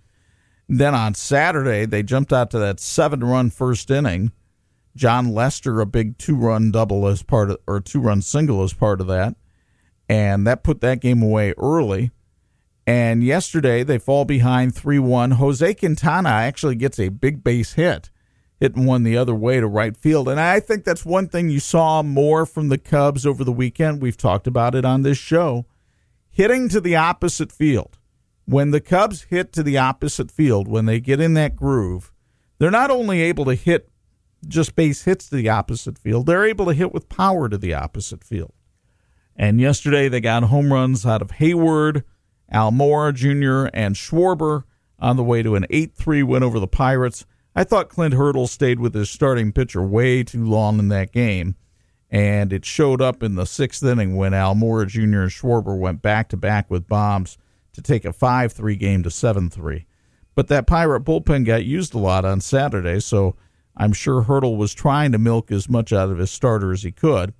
Then 0.69 0.95
on 0.95 1.15
Saturday, 1.15 1.85
they 1.85 2.03
jumped 2.03 2.33
out 2.33 2.51
to 2.53 2.59
that 2.59 2.81
seven 2.81 3.21
run 3.21 3.51
first 3.51 3.91
inning. 3.91 4.33
Jon 4.95 5.33
Lester, 5.33 5.81
a 5.81 5.87
big 5.87 6.19
two 6.19 6.37
run 6.37 6.71
double 6.71 7.07
as 7.07 7.23
part 7.23 7.51
of, 7.51 7.59
or 7.67 7.81
two 7.81 8.01
run 8.01 8.23
single 8.23 8.63
as 8.63 8.73
part 8.73 9.01
of 9.01 9.07
that. 9.07 9.37
And 10.09 10.47
that 10.47 10.63
put 10.63 10.81
that 10.83 11.01
game 11.01 11.23
away 11.23 11.55
early. 11.57 12.11
And 12.87 13.23
yesterday 13.23 13.83
they 13.83 13.99
fall 13.99 14.25
behind 14.25 14.75
3 14.75 14.99
1. 14.99 15.33
Jose 15.33 15.75
Quintana 15.75 16.29
actually 16.29 16.75
gets 16.75 16.99
a 16.99 17.11
big 17.11 17.45
base 17.45 17.75
hit, 17.75 18.11
hitting 18.59 18.87
one 18.87 19.05
the 19.05 19.17
other 19.17 19.35
way 19.35 19.61
to 19.61 19.67
right 19.67 19.97
field. 19.97 20.29
And 20.29 20.41
I 20.41 20.59
think 20.61 20.85
that's 20.85 21.05
one 21.05 21.29
thing 21.29 21.49
you 21.49 21.61
saw 21.61 22.03
more 22.03 22.45
from 22.45 22.69
the 22.69 22.79
Cubs 22.79 23.25
over 23.25 23.45
the 23.45 23.53
weekend. 23.53 24.03
We've 24.03 24.17
talked 24.17 24.47
about 24.47 24.75
it 24.75 24.85
on 24.85 25.03
this 25.03 25.19
show. 25.19 25.67
Hitting 26.31 26.69
to 26.71 26.81
the 26.81 26.97
opposite 26.97 27.53
field. 27.53 27.99
When 28.45 28.73
the 28.73 28.81
Cubs 28.81 29.25
hit 29.25 29.53
to 29.53 29.63
the 29.63 29.79
opposite 29.79 30.31
field, 30.31 30.67
when 30.67 30.87
they 30.87 30.99
get 30.99 31.21
in 31.21 31.35
that 31.35 31.55
groove, 31.55 32.11
they're 32.59 32.71
not 32.71 32.91
only 32.91 33.21
able 33.21 33.45
to 33.45 33.55
hit 33.55 33.89
just 34.49 34.75
base 34.75 35.05
hits 35.05 35.29
to 35.29 35.37
the 35.37 35.49
opposite 35.49 35.99
field, 35.99 36.27
they're 36.27 36.45
able 36.45 36.67
to 36.67 36.75
hit 36.75 36.93
with 36.93 37.09
power 37.09 37.49
to 37.49 37.57
the 37.57 37.75
opposite 37.75 38.25
field. 38.25 38.53
And 39.37 39.61
yesterday 39.61 40.09
they 40.09 40.21
got 40.21 40.43
home 40.45 40.73
runs 40.73 41.07
out 41.07 41.23
of 41.23 41.33
Hayward, 41.33 42.05
Almora 42.53 43.15
Jr., 43.15 43.71
and 43.75 43.95
Schwarber 43.95 44.65
on 44.99 45.17
the 45.17 45.25
way 45.25 45.43
to 45.43 45.55
an 45.55 45.67
8 45.71 45.95
3 45.95 46.23
win 46.23 46.43
over 46.43 46.61
the 46.61 46.67
Pirates. 46.67 47.27
I 47.55 47.65
thought 47.65 47.89
Clint 47.89 48.15
Hurdle 48.15 48.47
stayed 48.47 48.81
with 48.81 48.95
his 48.95 49.11
starting 49.11 49.53
pitcher 49.53 49.83
way 49.83 50.23
too 50.23 50.45
long 50.45 50.79
in 50.79 50.89
that 50.89 51.13
game, 51.13 51.57
and 52.11 52.53
it 52.53 52.65
showed 52.65 53.03
up 53.03 53.23
in 53.23 53.35
the 53.35 53.45
sixth 53.45 53.83
inning 53.83 54.17
when 54.17 54.33
Almora 54.33 54.87
Jr. 54.87 55.01
and 55.01 55.31
Schwarber 55.31 55.79
went 55.79 56.03
back 56.03 56.29
to 56.31 56.37
back 56.37 56.71
with 56.71 56.89
bombs 56.89 57.37
to 57.73 57.83
take 57.83 58.05
a 58.05 58.13
5 58.13 58.53
3 58.53 58.77
game 58.77 59.03
to 59.03 59.11
7 59.11 59.51
3. 59.51 59.87
But 60.35 60.49
that 60.49 60.67
Pirate 60.67 61.05
bullpen 61.05 61.45
got 61.45 61.65
used 61.65 61.95
a 61.95 61.99
lot 61.99 62.25
on 62.25 62.41
Saturday, 62.41 63.01
so 63.01 63.37
I'm 63.77 63.93
sure 63.93 64.23
Hurdle 64.23 64.57
was 64.57 64.75
trying 64.75 65.13
to 65.13 65.19
milk 65.19 65.51
as 65.51 65.69
much 65.69 65.93
out 65.93 66.11
of 66.11 66.19
his 66.19 66.31
starter 66.31 66.73
as 66.73 66.83
he 66.83 66.93
could. 66.93 67.35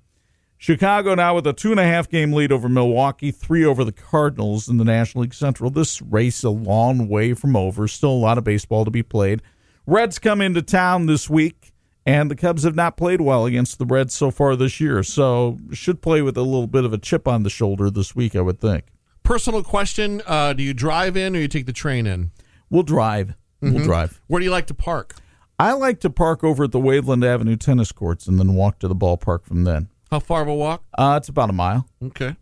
Chicago 0.63 1.13
now 1.13 1.35
with 1.35 1.45
a 1.45 1.51
two 1.51 1.71
and 1.71 1.79
a 1.81 1.83
half 1.83 2.07
game 2.09 2.31
lead 2.31 2.49
over 2.49 2.69
Milwaukee, 2.69 3.31
three 3.31 3.65
over 3.65 3.83
the 3.83 3.91
Cardinals 3.91 4.69
in 4.69 4.77
the 4.77 4.85
National 4.85 5.23
League 5.23 5.33
Central. 5.33 5.69
This 5.69 6.01
race 6.01 6.41
a 6.41 6.49
long 6.49 7.09
way 7.09 7.33
from 7.33 7.57
over. 7.57 7.85
Still 7.85 8.11
a 8.11 8.13
lot 8.13 8.37
of 8.37 8.45
baseball 8.45 8.85
to 8.85 8.89
be 8.89 9.03
played. 9.03 9.41
Reds 9.85 10.19
come 10.19 10.39
into 10.39 10.61
town 10.61 11.05
this 11.05 11.29
week, 11.29 11.73
and 12.05 12.31
the 12.31 12.35
Cubs 12.37 12.63
have 12.63 12.75
not 12.75 12.95
played 12.95 13.19
well 13.19 13.45
against 13.45 13.77
the 13.77 13.85
Reds 13.85 14.13
so 14.13 14.31
far 14.31 14.55
this 14.55 14.79
year. 14.79 15.03
So 15.03 15.57
should 15.73 16.01
play 16.01 16.21
with 16.21 16.37
a 16.37 16.43
little 16.43 16.67
bit 16.67 16.85
of 16.85 16.93
a 16.93 16.97
chip 16.97 17.27
on 17.27 17.43
the 17.43 17.49
shoulder 17.49 17.89
this 17.89 18.15
week, 18.15 18.33
I 18.33 18.39
would 18.39 18.61
think. 18.61 18.85
Personal 19.21 19.63
question: 19.63 20.21
uh, 20.25 20.53
Do 20.53 20.63
you 20.63 20.73
drive 20.73 21.17
in 21.17 21.35
or 21.35 21.39
you 21.39 21.49
take 21.49 21.65
the 21.65 21.73
train 21.73 22.07
in? 22.07 22.31
We'll 22.69 22.83
drive. 22.83 23.35
We'll 23.59 23.83
drive. 23.83 24.21
Where 24.27 24.39
do 24.39 24.45
you 24.45 24.51
like 24.51 24.67
to 24.67 24.73
park? 24.73 25.15
I 25.59 25.73
like 25.73 25.99
to 25.99 26.09
park 26.09 26.41
over 26.41 26.63
at 26.63 26.71
the 26.71 26.79
Waveland 26.79 27.25
Avenue 27.25 27.57
tennis 27.57 27.91
courts 27.91 28.27
and 28.27 28.39
then 28.39 28.55
walk 28.55 28.79
to 28.79 28.87
the 28.87 28.95
ballpark 28.95 29.43
from 29.43 29.65
then. 29.65 29.89
How 30.13 30.19
far 30.19 30.43
of 30.43 30.47
a 30.47 30.53
walk? 30.53 30.83
Uh, 30.95 31.15
it's 31.19 31.27
about 31.27 31.49
a 31.49 31.53
mile. 31.53 31.87
Okay. 31.99 32.35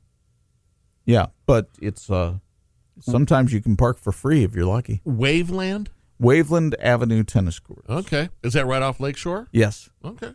Yeah, 1.06 1.28
but 1.46 1.70
it's 1.82 2.10
uh, 2.12 2.40
sometimes 3.00 3.54
you 3.54 3.62
can 3.62 3.78
park 3.78 3.98
for 3.98 4.12
free 4.12 4.44
if 4.44 4.54
you're 4.54 4.66
lucky. 4.66 5.00
Waveland. 5.08 5.88
Waveland 6.22 6.74
Avenue 6.82 7.24
tennis 7.24 7.60
Court. 7.60 7.86
Okay. 7.88 8.28
Is 8.44 8.52
that 8.52 8.66
right 8.66 8.82
off 8.82 9.00
Lakeshore? 9.00 9.48
Yes. 9.54 9.90
Okay. 10.04 10.34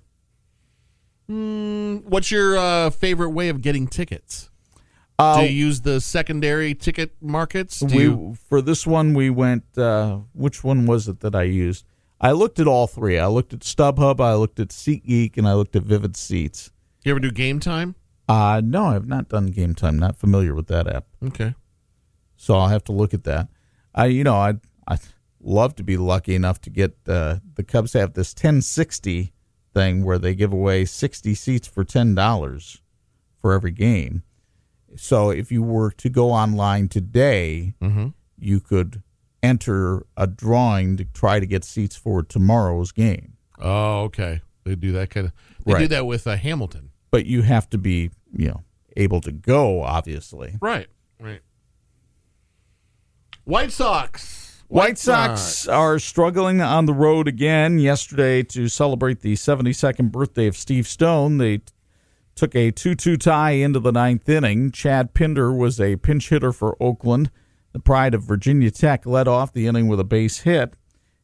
Mm, 1.29 2.05
what's 2.05 2.31
your 2.31 2.57
uh, 2.57 2.89
favorite 2.89 3.33
way 3.33 3.51
of 3.51 3.61
getting 3.61 3.87
tickets? 3.87 4.49
Uh, 5.19 5.43
do 5.43 5.47
you 5.47 5.67
use 5.67 5.83
the 5.83 6.01
secondary 6.01 6.75
ticket 6.75 7.17
markets? 7.21 7.81
Do 7.81 7.95
we 7.95 8.03
you, 8.05 8.39
for 8.49 8.63
this 8.63 8.87
one 8.87 9.13
we 9.13 9.29
went. 9.29 9.77
Uh, 9.77 10.21
which 10.33 10.65
one 10.65 10.87
was 10.87 11.07
it 11.07 11.21
that 11.21 11.35
I 11.35 11.43
used? 11.43 11.85
I 12.19 12.33
looked 12.33 12.59
at 12.59 12.67
all 12.67 12.87
three. 12.87 13.19
I 13.19 13.27
looked 13.27 13.53
at 13.53 13.61
StubHub, 13.61 14.21
I 14.21 14.33
looked 14.37 14.59
at 14.59 14.69
SeatGeek, 14.69 15.37
and 15.37 15.47
I 15.47 15.53
looked 15.53 15.77
at 15.77 15.83
Vivid 15.83 16.17
Seats. 16.17 16.71
You 17.07 17.13
ever 17.13 17.21
do 17.21 17.31
game 17.31 17.61
time? 17.61 17.95
Uh 18.29 18.61
no, 18.65 18.87
I've 18.87 19.07
not 19.07 19.29
done 19.29 19.47
Game 19.47 19.75
Time. 19.75 19.99
Not 19.99 20.17
familiar 20.17 20.55
with 20.55 20.67
that 20.67 20.89
app, 20.89 21.07
Okay. 21.25 21.55
so 22.37 22.57
I'll 22.57 22.69
have 22.69 22.83
to 22.85 22.93
look 22.93 23.15
at 23.15 23.23
that. 23.25 23.49
I, 23.95 24.07
you 24.07 24.25
know, 24.25 24.35
I 24.35 24.55
I 24.89 24.99
love 25.41 25.77
to 25.77 25.85
be 25.85 25.97
lucky 25.97 26.35
enough 26.35 26.61
to 26.63 26.71
get 26.71 26.97
uh, 27.09 27.37
the 27.55 27.63
Cubs 27.63 27.93
have 27.93 28.15
this 28.15 28.33
1060 28.35 29.33
thing 29.73 30.05
where 30.05 30.19
they 30.19 30.35
give 30.35 30.53
away 30.53 30.85
60 30.85 31.35
seats 31.35 31.69
for 31.69 31.85
ten 31.85 32.15
dollars 32.17 32.83
for 33.41 33.53
every 33.53 33.71
game. 33.71 34.23
So 34.97 35.31
if 35.31 35.53
you 35.53 35.63
were 35.63 35.91
to 35.93 36.09
go 36.09 36.33
online 36.33 36.89
today, 36.89 37.75
Mm-hmm. 37.81 38.09
you 38.39 38.59
could 38.61 39.03
enter 39.43 40.05
a 40.17 40.27
drawing 40.27 40.97
to 40.97 41.05
try 41.05 41.39
to 41.39 41.47
get 41.47 41.63
seats 41.63 41.95
for 41.95 42.23
tomorrow's 42.25 42.91
game. 42.91 43.35
Oh, 43.61 44.01
okay. 44.05 44.41
They 44.65 44.75
do 44.75 44.91
that 44.93 45.11
kind 45.11 45.27
of. 45.27 45.33
They 45.65 45.79
do 45.79 45.89
that 45.89 46.07
with 46.07 46.27
uh, 46.27 46.35
Hamilton. 46.37 46.91
But 47.11 47.27
you 47.27 47.43
have 47.43 47.69
to 47.71 47.79
be, 47.79 48.11
you 48.37 48.49
know, 48.49 48.63
able 48.97 49.21
to 49.23 49.33
go, 49.33 49.83
obviously. 49.83 50.57
Right. 50.61 50.89
Right. 51.21 51.41
White 53.45 53.73
Sox. 53.73 54.63
White 54.69 54.99
Sox 54.99 55.69
are 55.69 56.01
struggling 56.01 56.61
on 56.61 56.87
the 56.87 56.93
road 56.93 57.29
again. 57.29 57.79
Yesterday, 57.79 58.43
to 58.43 58.69
celebrate 58.69 59.21
the 59.21 59.35
72nd 59.35 60.11
birthday 60.11 60.49
of 60.49 60.57
Steve 60.57 60.89
Stone, 60.89 61.39
they 61.39 61.59
t- 61.59 61.73
took 62.35 62.57
a 62.57 62.73
2 62.73 62.97
2 62.97 63.17
tie 63.17 63.53
into 63.53 63.79
the 63.79 63.93
ninth 63.93 64.29
inning. 64.29 64.73
Chad 64.73 65.15
Pinder 65.15 65.53
was 65.53 65.81
a 65.81 65.97
pinch 65.97 66.31
hitter 66.31 66.53
for 66.53 66.77
Oakland. 66.83 67.31
The 67.73 67.79
pride 67.79 68.15
of 68.15 68.25
Virginia 68.25 68.73
Tech 68.73 69.07
led 69.07 69.29
off 69.29 69.53
the 69.53 69.69
inning 69.69 69.87
with 69.87 70.01
a 70.01 70.05
base 70.05 70.41
hit. 70.41 70.75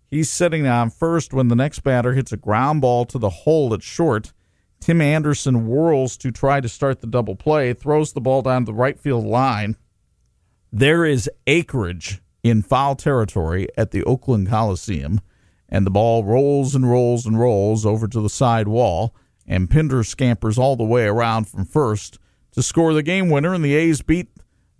He's 0.06 0.30
sitting 0.30 0.66
on 0.66 0.90
first 0.90 1.32
when 1.32 1.48
the 1.48 1.56
next 1.56 1.80
batter 1.80 2.12
hits 2.12 2.30
a 2.30 2.36
ground 2.36 2.82
ball 2.82 3.06
to 3.06 3.18
the 3.18 3.30
hole 3.30 3.74
at 3.74 3.82
short. 3.82 4.32
Tim 4.82 5.00
Anderson 5.00 5.64
whirls 5.64 6.16
to 6.16 6.32
try 6.32 6.60
to 6.60 6.68
start 6.68 7.00
the 7.00 7.06
double 7.06 7.36
play, 7.36 7.72
throws 7.72 8.12
the 8.12 8.20
ball 8.20 8.42
down 8.42 8.64
the 8.64 8.74
right 8.74 8.98
field 8.98 9.24
line. 9.24 9.76
There 10.72 11.04
is 11.04 11.30
acreage 11.46 12.20
in 12.42 12.62
foul 12.62 12.96
territory 12.96 13.68
at 13.76 13.92
the 13.92 14.02
Oakland 14.02 14.48
Coliseum, 14.48 15.20
and 15.68 15.86
the 15.86 15.90
ball 15.92 16.24
rolls 16.24 16.74
and 16.74 16.90
rolls 16.90 17.26
and 17.26 17.38
rolls 17.38 17.86
over 17.86 18.08
to 18.08 18.20
the 18.20 18.28
side 18.28 18.66
wall, 18.66 19.14
and 19.46 19.70
Pinder 19.70 20.02
scampers 20.02 20.58
all 20.58 20.74
the 20.74 20.82
way 20.82 21.04
around 21.04 21.44
from 21.44 21.64
first 21.64 22.18
to 22.50 22.60
score 22.60 22.92
the 22.92 23.04
game 23.04 23.30
winner, 23.30 23.54
and 23.54 23.64
the 23.64 23.76
A's 23.76 24.02
beat 24.02 24.30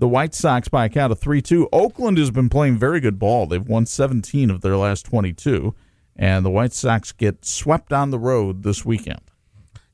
the 0.01 0.09
White 0.09 0.35
Sox 0.35 0.67
by 0.67 0.87
a 0.87 0.89
count 0.89 1.13
of 1.13 1.21
3 1.21 1.41
2. 1.41 1.69
Oakland 1.73 2.19
has 2.19 2.33
been 2.33 2.49
playing 2.49 2.77
very 2.77 2.99
good 2.99 3.21
ball. 3.21 3.47
They've 3.47 3.65
won 3.65 3.87
17 3.87 4.51
of 4.51 4.63
their 4.63 4.77
last 4.77 5.07
22, 5.07 5.77
and 6.17 6.45
the 6.45 6.51
White 6.51 6.73
Sox 6.73 7.13
get 7.13 7.45
swept 7.45 7.93
on 7.93 8.11
the 8.11 8.19
road 8.19 8.65
this 8.65 8.85
weekend. 8.85 9.32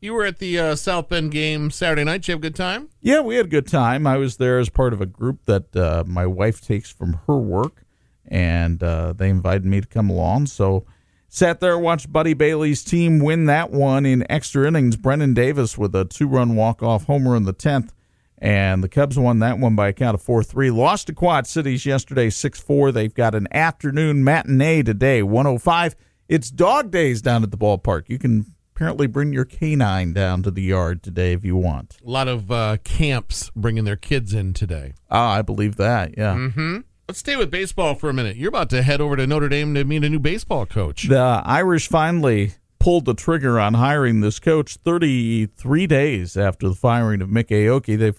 You 0.01 0.15
were 0.15 0.25
at 0.25 0.39
the 0.39 0.59
uh, 0.59 0.77
South 0.77 1.09
Bend 1.09 1.33
game 1.33 1.73
Saturday 1.73 2.05
night. 2.05 2.19
Did 2.19 2.29
you 2.29 2.33
have 2.33 2.41
a 2.41 2.43
good 2.43 2.55
time? 2.55 2.89
Yeah, 3.01 3.21
we 3.21 3.35
had 3.35 3.47
a 3.47 3.49
good 3.49 3.67
time. 3.67 4.07
I 4.07 4.17
was 4.17 4.37
there 4.37 4.61
as 4.61 4.69
part 4.69 4.93
of 4.93 5.01
a 5.01 5.07
group 5.07 5.45
that 5.47 5.75
uh, 5.75 6.05
my 6.07 6.25
wife 6.25 6.61
takes 6.61 6.89
from 6.89 7.19
her 7.27 7.37
work, 7.37 7.83
and 8.25 8.81
uh, 8.81 9.13
they 9.13 9.29
invited 9.29 9.65
me 9.65 9.81
to 9.81 9.87
come 9.89 10.09
along. 10.09 10.47
So, 10.47 10.87
sat 11.29 11.59
there, 11.59 11.77
watched 11.77 12.13
Buddy 12.13 12.33
Bailey's 12.33 12.85
team 12.85 13.19
win 13.19 13.47
that 13.47 13.73
one 13.73 14.07
in 14.07 14.25
extra 14.31 14.69
innings. 14.69 14.97
Brennen 14.97 15.35
Davis 15.35 15.77
with 15.77 15.97
a 15.97 16.05
two-run 16.05 16.55
walk-off 16.55 17.07
homer 17.07 17.35
in 17.35 17.43
the 17.43 17.53
tenth, 17.53 17.93
and 18.39 18.85
the 18.85 18.89
Cubs 18.89 19.19
won 19.19 19.41
that 19.41 19.59
one 19.59 19.75
by 19.75 19.89
a 19.89 19.93
count 19.93 20.15
of 20.15 20.23
four-three. 20.23 20.71
Lost 20.71 21.09
to 21.09 21.13
Quad 21.13 21.49
Cities 21.49 21.85
yesterday, 21.85 22.31
six-four. 22.31 22.93
They've 22.93 23.13
got 23.13 23.35
an 23.35 23.49
afternoon 23.51 24.23
matinee 24.23 24.85
today, 24.85 25.25
one 25.25 25.49
o 25.49 25.59
five. 25.59 25.97
It's 26.29 26.53
dog 26.53 26.93
days 26.93 27.21
down 27.21 27.43
at 27.43 27.51
the 27.51 27.59
ballpark. 27.59 28.09
You 28.09 28.21
can 28.21 28.55
apparently 28.79 29.09
bring 29.09 29.33
your 29.33 29.45
canine 29.45 30.13
down 30.13 30.41
to 30.41 30.53
the 30.53 30.63
yard 30.63 31.03
today 31.03 31.33
if 31.33 31.45
you 31.45 31.57
want. 31.57 31.97
A 32.07 32.09
lot 32.09 32.29
of 32.29 32.49
uh, 32.49 32.77
camps 32.85 33.51
bringing 33.57 33.83
their 33.83 33.97
kids 33.97 34.33
in 34.33 34.55
today. 34.55 34.95
Ah, 35.11 35.33
I 35.33 35.43
believe 35.43 35.75
that. 35.77 36.17
Yeah. 36.17 36.35
Mm-hmm. 36.35 36.79
Let's 37.09 37.19
stay 37.19 37.35
with 37.35 37.51
baseball 37.51 37.97
for 37.97 38.09
a 38.09 38.15
minute. 38.15 38.37
You're 38.37 38.51
about 38.51 38.71
to 38.71 38.83
head 38.83 39.01
over 39.01 39.17
to 39.17 39.27
Notre 39.27 39.49
Dame 39.49 39.75
to 39.75 39.83
meet 39.83 40.05
a 40.05 40.09
new 40.09 40.21
baseball 40.21 40.65
coach. 40.65 41.09
The 41.09 41.43
Irish 41.45 41.89
finally 41.89 42.53
pulled 42.79 43.05
the 43.05 43.15
trigger 43.15 43.59
on 43.59 43.75
hiring 43.75 44.21
this 44.21 44.39
coach 44.39 44.77
33 44.77 45.89
days 45.89 46.37
after 46.37 46.69
the 46.69 46.77
firing 46.77 47.21
of 47.21 47.29
Mik 47.29 47.49
Aoki. 47.49 47.99
They 47.99 48.13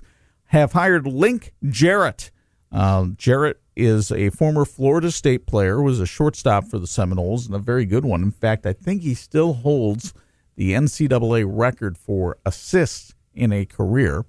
have 0.48 0.74
hired 0.74 1.08
Link 1.08 1.54
Jarrett. 1.70 2.32
Um, 2.70 3.16
Jarrett 3.18 3.62
is 3.78 4.12
a 4.12 4.30
former 4.32 4.66
Florida 4.66 5.10
State 5.10 5.48
player, 5.48 5.82
was 5.82 6.02
a 6.02 6.06
shortstop 6.06 6.66
for 6.66 6.80
the 6.80 6.88
Seminoles, 6.88 7.46
and 7.46 7.56
a 7.56 7.60
very 7.60 7.86
good 7.86 8.04
one. 8.04 8.22
In 8.22 8.32
fact, 8.32 8.66
I 8.66 8.74
think 8.74 9.04
he 9.04 9.14
still 9.14 9.54
holds 9.54 10.14
the 10.60 10.74
NCAA 10.74 11.46
record 11.48 11.98
for 11.98 12.38
assists 12.46 13.16
in 13.34 13.54
a 13.54 13.66
career. 13.66 14.26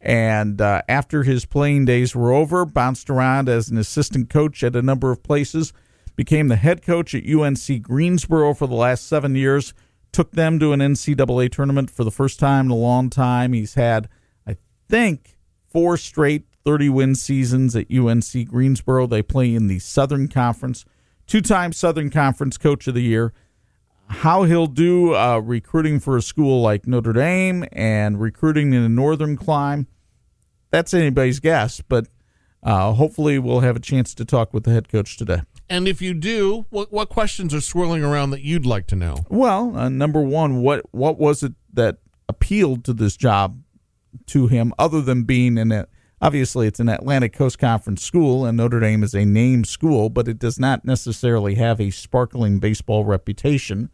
And 0.00 0.60
uh, 0.60 0.82
after 0.88 1.24
his 1.24 1.44
playing 1.44 1.86
days 1.86 2.14
were 2.14 2.32
over, 2.32 2.64
bounced 2.64 3.10
around 3.10 3.48
as 3.48 3.68
an 3.68 3.76
assistant 3.76 4.30
coach 4.30 4.62
at 4.62 4.76
a 4.76 4.80
number 4.80 5.10
of 5.10 5.24
places, 5.24 5.72
became 6.14 6.46
the 6.46 6.54
head 6.54 6.82
coach 6.82 7.16
at 7.16 7.28
UNC 7.28 7.82
Greensboro 7.82 8.54
for 8.54 8.68
the 8.68 8.76
last 8.76 9.08
seven 9.08 9.34
years, 9.34 9.74
took 10.12 10.30
them 10.30 10.60
to 10.60 10.72
an 10.72 10.78
NCAA 10.78 11.50
tournament 11.50 11.90
for 11.90 12.04
the 12.04 12.12
first 12.12 12.38
time 12.38 12.66
in 12.66 12.70
a 12.70 12.76
long 12.76 13.10
time. 13.10 13.52
He's 13.52 13.74
had, 13.74 14.08
I 14.46 14.58
think, 14.88 15.36
four 15.66 15.96
straight 15.96 16.44
30 16.64 16.90
win 16.90 17.14
seasons 17.16 17.74
at 17.74 17.90
UNC 17.90 18.48
Greensboro. 18.48 19.08
They 19.08 19.20
play 19.20 19.52
in 19.52 19.66
the 19.66 19.80
Southern 19.80 20.28
Conference, 20.28 20.84
two 21.26 21.40
time 21.40 21.72
Southern 21.72 22.10
Conference 22.10 22.56
Coach 22.56 22.86
of 22.86 22.94
the 22.94 23.02
Year 23.02 23.32
how 24.08 24.44
he'll 24.44 24.66
do 24.66 25.14
uh, 25.14 25.38
recruiting 25.38 26.00
for 26.00 26.16
a 26.16 26.22
school 26.22 26.62
like 26.62 26.86
Notre 26.86 27.12
Dame 27.12 27.64
and 27.72 28.20
recruiting 28.20 28.72
in 28.72 28.82
a 28.82 28.88
northern 28.88 29.36
climb, 29.36 29.86
that's 30.70 30.94
anybody's 30.94 31.40
guess. 31.40 31.80
But 31.80 32.08
uh, 32.62 32.92
hopefully, 32.92 33.38
we'll 33.38 33.60
have 33.60 33.76
a 33.76 33.80
chance 33.80 34.14
to 34.14 34.24
talk 34.24 34.52
with 34.54 34.64
the 34.64 34.72
head 34.72 34.88
coach 34.88 35.16
today. 35.16 35.42
And 35.68 35.88
if 35.88 36.00
you 36.00 36.14
do, 36.14 36.66
what, 36.70 36.92
what 36.92 37.08
questions 37.08 37.52
are 37.52 37.60
swirling 37.60 38.04
around 38.04 38.30
that 38.30 38.42
you'd 38.42 38.66
like 38.66 38.86
to 38.88 38.96
know? 38.96 39.24
Well, 39.28 39.76
uh, 39.76 39.88
number 39.88 40.20
one, 40.20 40.62
what 40.62 40.82
what 40.92 41.18
was 41.18 41.42
it 41.42 41.54
that 41.72 41.98
appealed 42.28 42.84
to 42.84 42.92
this 42.92 43.16
job 43.16 43.60
to 44.26 44.46
him, 44.46 44.72
other 44.78 45.00
than 45.00 45.24
being 45.24 45.58
in 45.58 45.72
it? 45.72 45.88
Obviously, 46.22 46.66
it's 46.66 46.80
an 46.80 46.88
Atlantic 46.88 47.34
Coast 47.34 47.58
Conference 47.58 48.02
school, 48.02 48.46
and 48.46 48.56
Notre 48.56 48.80
Dame 48.80 49.02
is 49.02 49.14
a 49.14 49.24
named 49.24 49.66
school, 49.66 50.08
but 50.08 50.28
it 50.28 50.38
does 50.38 50.58
not 50.58 50.84
necessarily 50.84 51.56
have 51.56 51.78
a 51.80 51.90
sparkling 51.90 52.58
baseball 52.58 53.04
reputation. 53.04 53.90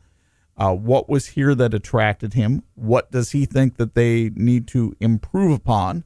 Uh, 0.57 0.75
what 0.75 1.09
was 1.09 1.29
here 1.29 1.55
that 1.55 1.73
attracted 1.75 2.35
him? 2.35 2.63
What 2.75 3.11
does 3.11 3.33
he 3.33 3.47
think 3.47 3.77
that 3.77 3.95
they 3.95 4.31
need 4.35 4.69
to 4.69 4.95
improve 5.01 5.53
upon 5.53 6.05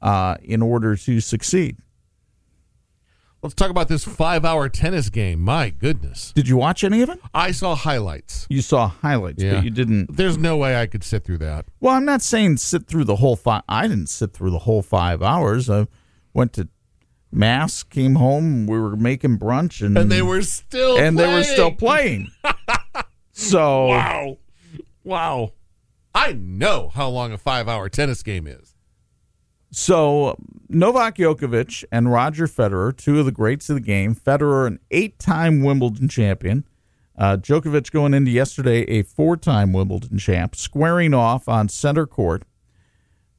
uh, 0.00 0.36
in 0.42 0.62
order 0.62 0.96
to 0.96 1.20
succeed? 1.20 1.76
Let's 3.42 3.56
talk 3.56 3.70
about 3.70 3.88
this 3.88 4.04
five 4.04 4.44
hour 4.44 4.68
tennis 4.68 5.10
game. 5.10 5.40
My 5.40 5.70
goodness. 5.70 6.32
Did 6.32 6.48
you 6.48 6.56
watch 6.56 6.84
any 6.84 7.02
of 7.02 7.08
it? 7.08 7.18
I 7.34 7.50
saw 7.50 7.74
highlights. 7.74 8.46
You 8.48 8.62
saw 8.62 8.86
highlights, 8.86 9.42
but 9.42 9.64
you 9.64 9.70
didn't. 9.70 10.16
There's 10.16 10.38
no 10.38 10.56
way 10.56 10.80
I 10.80 10.86
could 10.86 11.02
sit 11.02 11.24
through 11.24 11.38
that. 11.38 11.66
Well, 11.80 11.94
I'm 11.94 12.04
not 12.04 12.22
saying 12.22 12.58
sit 12.58 12.86
through 12.86 13.04
the 13.04 13.16
whole 13.16 13.34
five. 13.34 13.62
I 13.68 13.88
didn't 13.88 14.10
sit 14.10 14.32
through 14.32 14.52
the 14.52 14.60
whole 14.60 14.80
five 14.80 15.22
hours. 15.22 15.68
I 15.68 15.88
went 16.32 16.52
to 16.52 16.68
mass, 17.32 17.82
came 17.82 18.14
home, 18.14 18.66
we 18.66 18.78
were 18.78 18.94
making 18.94 19.38
brunch, 19.38 19.84
and 19.84 19.98
And 19.98 20.12
they 20.12 20.22
were 20.22 20.42
still 20.42 20.96
and 20.98 21.18
they 21.18 21.26
were 21.26 21.42
still 21.42 21.72
playing. 21.72 22.30
so 23.42 23.86
Wow. 23.88 24.38
Wow. 25.04 25.52
I 26.14 26.32
know 26.32 26.88
how 26.88 27.08
long 27.08 27.32
a 27.32 27.38
five 27.38 27.68
hour 27.68 27.88
tennis 27.88 28.22
game 28.22 28.46
is. 28.46 28.74
So 29.70 30.36
Novak 30.68 31.16
Djokovic 31.16 31.84
and 31.90 32.12
Roger 32.12 32.46
Federer, 32.46 32.94
two 32.94 33.18
of 33.18 33.24
the 33.24 33.32
greats 33.32 33.70
of 33.70 33.76
the 33.76 33.80
game. 33.80 34.14
Federer, 34.14 34.66
an 34.66 34.78
eight-time 34.90 35.62
Wimbledon 35.62 36.08
champion. 36.08 36.64
Uh, 37.16 37.38
Djokovic 37.38 37.90
going 37.90 38.12
into 38.12 38.30
yesterday 38.30 38.82
a 38.82 39.02
four-time 39.02 39.72
Wimbledon 39.72 40.18
champ, 40.18 40.54
squaring 40.54 41.14
off 41.14 41.48
on 41.48 41.68
center 41.70 42.06
court. 42.06 42.44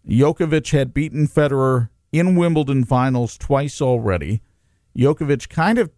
Djokovic 0.08 0.72
had 0.72 0.94
beaten 0.94 1.28
Federer 1.28 1.90
in 2.12 2.36
Wimbledon 2.36 2.84
finals 2.84 3.38
twice 3.38 3.80
already. 3.82 4.42
Djokovic 4.98 5.50
kind 5.50 5.78
of 5.78 5.92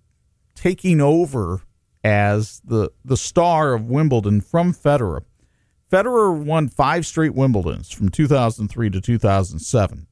taking 0.54 1.00
over 1.00 1.62
as 2.06 2.62
the 2.64 2.92
the 3.04 3.18
star 3.18 3.74
of 3.74 3.90
Wimbledon 3.90 4.40
from 4.40 4.72
Federer. 4.72 5.22
Federer 5.92 6.38
won 6.38 6.70
five 6.70 7.04
straight 7.04 7.34
Wimbledons 7.34 7.92
from 7.92 8.10
2003 8.10 8.92
to 8.92 9.02
2007. 9.02 10.08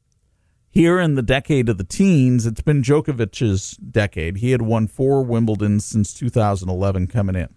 Here 0.71 0.99
in 0.99 1.13
the 1.13 1.21
decade 1.21 1.69
of 1.69 1.77
the 1.77 1.83
teens, 1.83 2.47
it's 2.47 2.61
been 2.61 2.81
Djokovic's 2.81 3.77
decade. 3.77 4.37
He 4.37 4.51
had 4.51 4.63
won 4.63 4.87
four 4.87 5.23
Wimbledons 5.23 5.83
since 5.83 6.15
2011 6.15 7.07
coming 7.07 7.35
in. 7.35 7.53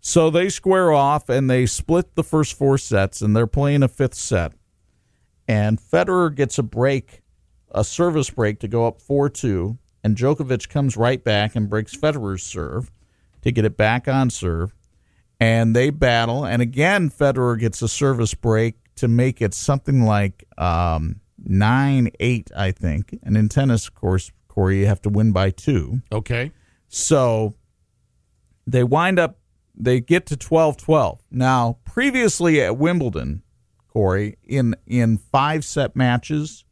So 0.00 0.28
they 0.28 0.50
square 0.50 0.92
off 0.92 1.30
and 1.30 1.48
they 1.48 1.64
split 1.64 2.14
the 2.14 2.22
first 2.22 2.58
four 2.58 2.76
sets, 2.76 3.22
and 3.22 3.34
they're 3.34 3.46
playing 3.46 3.82
a 3.82 3.88
fifth 3.88 4.16
set. 4.16 4.52
And 5.48 5.80
Federer 5.80 6.34
gets 6.34 6.58
a 6.58 6.62
break, 6.62 7.22
a 7.70 7.84
service 7.84 8.28
break 8.28 8.60
to 8.60 8.68
go 8.68 8.86
up 8.86 9.00
4 9.00 9.30
2. 9.30 9.78
And 10.04 10.14
Djokovic 10.14 10.68
comes 10.68 10.96
right 10.96 11.24
back 11.24 11.56
and 11.56 11.70
breaks 11.70 11.96
Federer's 11.96 12.42
serve 12.42 12.90
to 13.46 13.52
get 13.52 13.64
it 13.64 13.76
back 13.76 14.08
on 14.08 14.28
serve 14.28 14.74
and 15.38 15.74
they 15.74 15.90
battle. 15.90 16.44
And 16.44 16.60
again, 16.60 17.10
Federer 17.10 17.58
gets 17.58 17.80
a 17.80 17.88
service 17.88 18.34
break 18.34 18.74
to 18.96 19.06
make 19.06 19.40
it 19.40 19.54
something 19.54 20.02
like 20.02 20.44
um, 20.58 21.20
nine 21.44 22.10
eight, 22.18 22.50
I 22.56 22.72
think. 22.72 23.18
And 23.22 23.36
in 23.36 23.48
tennis, 23.48 23.86
of 23.86 23.94
course, 23.94 24.32
Corey, 24.48 24.80
you 24.80 24.86
have 24.86 25.00
to 25.02 25.08
win 25.08 25.30
by 25.30 25.50
two. 25.50 26.00
Okay. 26.10 26.50
So 26.88 27.54
they 28.66 28.82
wind 28.82 29.20
up, 29.20 29.38
they 29.76 30.00
get 30.00 30.26
to 30.26 30.36
12 30.36 30.76
12. 30.78 31.20
Now, 31.30 31.78
previously 31.84 32.60
at 32.60 32.76
Wimbledon, 32.76 33.42
Corey, 33.86 34.38
in, 34.42 34.74
in 34.86 35.18
five 35.18 35.64
set 35.64 35.94
matches, 35.94 36.64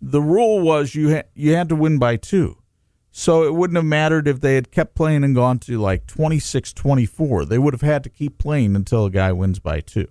the 0.00 0.20
rule 0.20 0.60
was 0.60 0.94
you, 0.94 1.16
ha- 1.16 1.28
you 1.34 1.54
had 1.54 1.70
to 1.70 1.76
win 1.76 1.98
by 1.98 2.16
two. 2.16 2.58
So 3.18 3.44
it 3.44 3.54
wouldn't 3.54 3.78
have 3.78 3.86
mattered 3.86 4.28
if 4.28 4.42
they 4.42 4.56
had 4.56 4.70
kept 4.70 4.94
playing 4.94 5.24
and 5.24 5.34
gone 5.34 5.58
to 5.60 5.78
like 5.78 6.06
26 6.06 6.74
24. 6.74 7.46
They 7.46 7.56
would 7.56 7.72
have 7.72 7.80
had 7.80 8.04
to 8.04 8.10
keep 8.10 8.36
playing 8.36 8.76
until 8.76 9.06
a 9.06 9.10
guy 9.10 9.32
wins 9.32 9.58
by 9.58 9.80
two. 9.80 10.08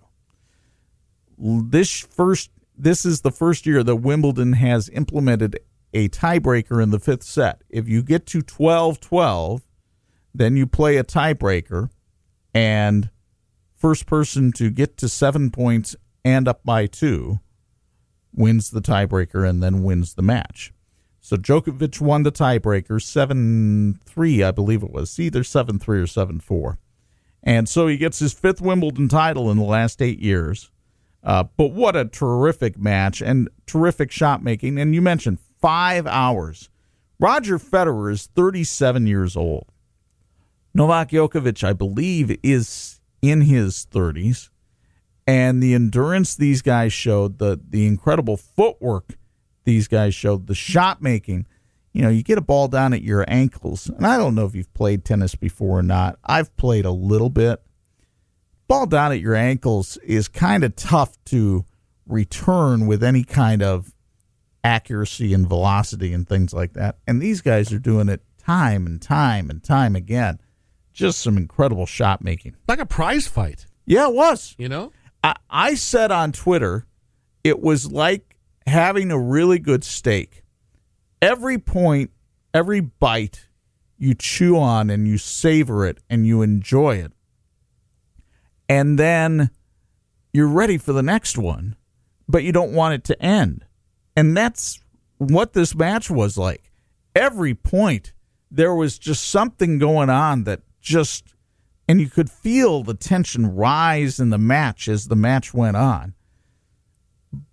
This 1.37 1.99
first 1.99 2.49
this 2.75 3.05
is 3.05 3.21
the 3.21 3.29
first 3.29 3.67
year 3.67 3.83
that 3.83 3.97
Wimbledon 3.97 4.53
has 4.53 4.89
implemented 4.89 5.59
a 5.93 6.09
tiebreaker 6.09 6.81
in 6.81 6.89
the 6.89 6.99
fifth 6.99 7.21
set. 7.21 7.61
If 7.69 7.87
you 7.87 8.01
get 8.01 8.25
to 8.25 8.41
12 8.41 8.99
12, 8.99 9.61
then 10.33 10.57
you 10.57 10.65
play 10.65 10.97
a 10.97 11.03
tiebreaker, 11.03 11.91
and 12.55 13.11
first 13.75 14.07
person 14.07 14.51
to 14.53 14.71
get 14.71 14.97
to 14.97 15.09
seven 15.09 15.51
points 15.51 15.95
and 16.23 16.47
up 16.47 16.61
by 16.65 16.87
two 16.87 17.39
wins 18.33 18.71
the 18.71 18.81
tiebreaker 18.81 19.47
and 19.47 19.61
then 19.61 19.83
wins 19.83 20.15
the 20.15 20.23
match. 20.23 20.73
So 21.25 21.37
Djokovic 21.37 21.99
won 21.99 22.21
the 22.21 22.31
tiebreaker 22.31 23.01
7 23.01 23.99
3, 24.05 24.43
I 24.43 24.51
believe 24.51 24.83
it 24.83 24.91
was, 24.91 25.19
either 25.19 25.43
7 25.43 25.79
3 25.79 25.99
or 26.01 26.05
7 26.05 26.39
4. 26.39 26.77
And 27.41 27.67
so 27.67 27.87
he 27.87 27.97
gets 27.97 28.19
his 28.19 28.31
fifth 28.31 28.61
Wimbledon 28.61 29.07
title 29.07 29.49
in 29.49 29.57
the 29.57 29.63
last 29.63 30.03
eight 30.03 30.19
years. 30.19 30.69
Uh, 31.23 31.45
but 31.57 31.71
what 31.71 31.95
a 31.95 32.05
terrific 32.05 32.77
match 32.77 33.23
and 33.23 33.49
terrific 33.65 34.11
shot 34.11 34.43
making. 34.43 34.77
And 34.77 34.93
you 34.93 35.01
mentioned 35.01 35.39
five 35.59 36.05
hours. 36.05 36.69
Roger 37.19 37.57
Federer 37.57 38.11
is 38.11 38.27
37 38.27 39.07
years 39.07 39.35
old. 39.35 39.65
Novak 40.75 41.09
Djokovic, 41.09 41.63
I 41.63 41.73
believe, 41.73 42.37
is 42.43 43.01
in 43.23 43.41
his 43.41 43.87
30s. 43.91 44.51
And 45.25 45.63
the 45.63 45.73
endurance 45.73 46.35
these 46.35 46.61
guys 46.61 46.93
showed, 46.93 47.39
the, 47.39 47.59
the 47.67 47.87
incredible 47.87 48.37
footwork 48.37 49.17
these 49.65 49.87
guys 49.87 50.15
showed, 50.15 50.47
the 50.47 50.55
shot 50.55 51.01
making. 51.01 51.45
You 51.91 52.01
know, 52.01 52.09
you 52.09 52.23
get 52.23 52.37
a 52.37 52.41
ball 52.41 52.67
down 52.67 52.93
at 52.93 53.01
your 53.03 53.23
ankles. 53.27 53.87
And 53.89 54.05
I 54.05 54.17
don't 54.17 54.35
know 54.35 54.45
if 54.45 54.55
you've 54.55 54.73
played 54.73 55.05
tennis 55.05 55.35
before 55.35 55.79
or 55.79 55.83
not. 55.83 56.17
I've 56.25 56.55
played 56.57 56.85
a 56.85 56.91
little 56.91 57.29
bit 57.29 57.61
ball 58.67 58.87
down 58.87 59.11
at 59.11 59.19
your 59.19 59.35
ankles 59.35 59.95
is 59.97 60.27
kind 60.27 60.63
of 60.63 60.75
tough 60.75 61.23
to 61.25 61.63
return 62.07 62.87
with 62.87 63.03
any 63.03 63.23
kind 63.23 63.61
of 63.61 63.93
accuracy 64.63 65.33
and 65.33 65.47
velocity 65.47 66.13
and 66.13 66.27
things 66.27 66.51
like 66.53 66.73
that. 66.73 66.97
And 67.07 67.21
these 67.21 67.41
guys 67.41 67.71
are 67.71 67.77
doing 67.79 68.09
it 68.09 68.23
time 68.39 68.87
and 68.87 68.99
time 69.01 69.49
and 69.51 69.63
time 69.63 69.95
again. 69.95 70.39
Just 70.93 71.21
some 71.21 71.37
incredible 71.37 71.85
shot 71.85 72.23
making. 72.23 72.55
Like 72.67 72.79
a 72.79 72.85
prize 72.85 73.27
fight, 73.27 73.67
Yeah, 73.85 74.07
it 74.07 74.15
was. 74.15 74.55
you 74.57 74.67
know? 74.69 74.91
I, 75.23 75.35
I 75.49 75.75
said 75.75 76.11
on 76.11 76.31
Twitter, 76.31 76.85
it 77.43 77.59
was 77.61 77.91
like 77.91 78.24
having 78.67 79.11
a 79.11 79.19
really 79.19 79.59
good 79.59 79.83
steak. 79.83 80.43
Every 81.21 81.57
point, 81.57 82.11
every 82.53 82.79
bite, 82.79 83.47
you 83.97 84.13
chew 84.13 84.57
on 84.57 84.89
and 84.89 85.07
you 85.07 85.17
savor 85.17 85.85
it 85.85 85.99
and 86.09 86.25
you 86.25 86.41
enjoy 86.41 86.97
it. 86.97 87.13
And 88.67 88.97
then 88.97 89.51
you're 90.33 90.47
ready 90.47 90.77
for 90.77 90.91
the 90.91 91.03
next 91.03 91.37
one, 91.37 91.75
but 92.27 92.43
you 92.43 92.51
don't 92.51 92.73
want 92.73 92.95
it 92.95 93.03
to 93.05 93.21
end. 93.21 93.65
And 94.15 94.35
that's 94.35 94.81
what 95.17 95.53
this 95.53 95.75
match 95.75 96.09
was 96.09 96.37
like. 96.37 96.71
Every 97.15 97.53
point, 97.53 98.13
there 98.51 98.75
was 98.75 98.97
just 98.97 99.29
something 99.29 99.79
going 99.79 100.09
on 100.09 100.43
that 100.43 100.61
just, 100.81 101.33
and 101.87 102.01
you 102.01 102.09
could 102.09 102.29
feel 102.29 102.83
the 102.83 102.93
tension 102.93 103.55
rise 103.55 104.19
in 104.19 104.29
the 104.29 104.37
match 104.37 104.87
as 104.87 105.07
the 105.07 105.15
match 105.15 105.53
went 105.53 105.77
on. 105.77 106.13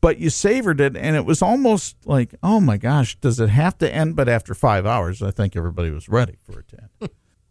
But 0.00 0.18
you 0.18 0.30
savored 0.30 0.80
it, 0.80 0.96
and 0.96 1.16
it 1.16 1.24
was 1.24 1.42
almost 1.42 1.96
like, 2.04 2.34
oh 2.42 2.60
my 2.60 2.76
gosh, 2.76 3.16
does 3.20 3.40
it 3.40 3.48
have 3.48 3.78
to 3.78 3.92
end? 3.92 4.16
But 4.16 4.28
after 4.28 4.54
five 4.54 4.86
hours, 4.86 5.22
I 5.22 5.30
think 5.30 5.56
everybody 5.56 5.90
was 5.90 6.08
ready 6.08 6.36
for 6.44 6.60
it 6.60 6.68
to 6.68 6.82
end. 6.82 7.10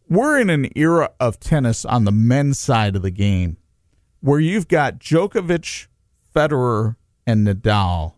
We're 0.09 0.39
in 0.39 0.49
an 0.49 0.67
era 0.75 1.11
of 1.19 1.39
tennis 1.39 1.85
on 1.85 2.03
the 2.03 2.11
men's 2.11 2.59
side 2.59 2.95
of 2.95 3.01
the 3.01 3.11
game 3.11 3.57
where 4.19 4.39
you've 4.39 4.67
got 4.67 4.99
Djokovic, 4.99 5.87
Federer, 6.35 6.97
and 7.25 7.47
Nadal 7.47 8.15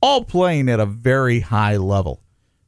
all 0.00 0.24
playing 0.24 0.68
at 0.70 0.80
a 0.80 0.86
very 0.86 1.40
high 1.40 1.76
level. 1.76 2.22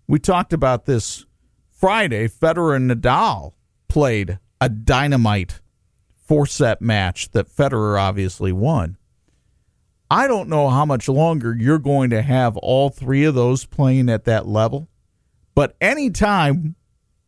We 0.06 0.18
talked 0.18 0.52
about 0.52 0.84
this 0.84 1.24
Friday. 1.70 2.28
Federer 2.28 2.76
and 2.76 2.90
Nadal 2.90 3.52
played 3.88 4.38
a 4.60 4.68
dynamite 4.68 5.60
four 6.28 6.44
set 6.46 6.82
match 6.82 7.30
that 7.30 7.48
Federer 7.48 7.98
obviously 7.98 8.52
won. 8.52 8.97
I 10.10 10.26
don't 10.26 10.48
know 10.48 10.70
how 10.70 10.84
much 10.84 11.08
longer 11.08 11.54
you're 11.58 11.78
going 11.78 12.10
to 12.10 12.22
have 12.22 12.56
all 12.56 12.88
three 12.88 13.24
of 13.24 13.34
those 13.34 13.64
playing 13.66 14.08
at 14.08 14.24
that 14.24 14.46
level, 14.46 14.88
but 15.54 15.76
anytime 15.80 16.76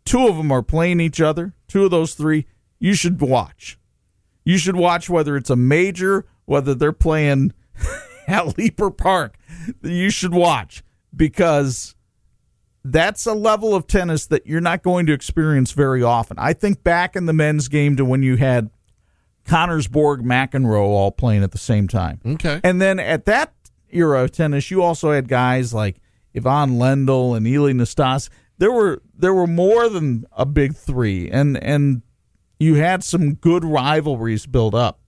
two 0.05 0.27
of 0.27 0.37
them 0.37 0.51
are 0.51 0.63
playing 0.63 1.01
each 1.01 1.21
other, 1.21 1.55
two 1.69 1.85
of 1.85 1.91
those 1.91 2.15
three, 2.15 2.47
you 2.79 2.95
should 2.95 3.21
watch. 3.21 3.79
You 4.45 4.57
should 4.57 4.77
watch 4.77 5.11
whether 5.11 5.37
it's 5.37 5.51
a 5.51 5.57
major, 5.57 6.27
whether 6.47 6.75
they're 6.75 6.93
playing 6.93 7.53
at 8.27 8.57
Leeper 8.57 8.91
Park. 8.91 9.37
You 9.83 10.11
should 10.11 10.33
watch 10.33 10.83
because 11.15 11.95
that's 12.83 13.27
a 13.27 13.35
level 13.35 13.75
of 13.75 13.87
tennis 13.87 14.27
that 14.27 14.47
you're 14.47 14.61
not 14.61 14.83
going 14.83 15.07
to 15.07 15.13
experience 15.13 15.73
very 15.73 16.03
often. 16.03 16.39
I 16.39 16.55
think 16.55 16.83
back 16.83 17.15
in 17.15 17.27
the 17.27 17.33
men's 17.33 17.69
game 17.69 17.97
to 17.97 18.05
when 18.05 18.23
you 18.23 18.37
had 18.37 18.71
Connors 19.45 19.89
Borg, 19.89 20.23
McEnroe 20.23 20.83
all 20.83 21.11
playing 21.11 21.43
at 21.43 21.53
the 21.53 21.59
same 21.59 21.89
time. 21.89 22.21
Okay. 22.25 22.61
And 22.63 22.81
then 22.81 22.99
at 22.99 23.25
that 23.25 23.53
era 23.91 24.23
of 24.23 24.33
tennis, 24.33 24.71
you 24.71 24.83
also 24.83 25.13
had 25.13 25.29
guys 25.29 25.75
like 25.75 26.01
Ivan 26.35 26.79
Lendl 26.79 27.37
and 27.37 27.47
Ilie 27.47 27.75
Nastase. 27.75 28.29
There 28.59 28.73
were 28.73 29.03
there 29.17 29.35
were 29.35 29.47
more 29.47 29.89
than 29.89 30.27
a 30.33 30.45
big 30.45 30.77
three, 30.77 31.31
and 31.31 31.57
and 31.63 32.03
you 32.59 32.75
had 32.75 33.03
some 33.03 33.35
good 33.35 33.65
rivalries 33.65 34.47
built 34.47 34.75
up. 34.75 35.01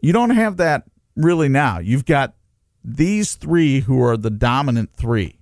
You 0.00 0.12
don't 0.12 0.30
have 0.30 0.56
that 0.58 0.84
really 1.16 1.48
now. 1.48 1.78
You've 1.78 2.04
got 2.04 2.34
these 2.84 3.34
three 3.34 3.80
who 3.80 4.00
are 4.02 4.16
the 4.16 4.30
dominant 4.30 4.92
three, 4.94 5.40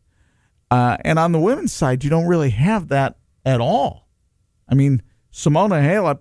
uh, 0.70 0.96
and 1.04 1.18
on 1.18 1.32
the 1.32 1.40
women's 1.40 1.72
side, 1.72 2.02
you 2.02 2.10
don't 2.10 2.26
really 2.26 2.50
have 2.50 2.88
that 2.88 3.18
at 3.44 3.60
all. 3.60 4.08
I 4.66 4.74
mean, 4.74 5.02
Simona 5.30 5.82
Halep 5.82 6.20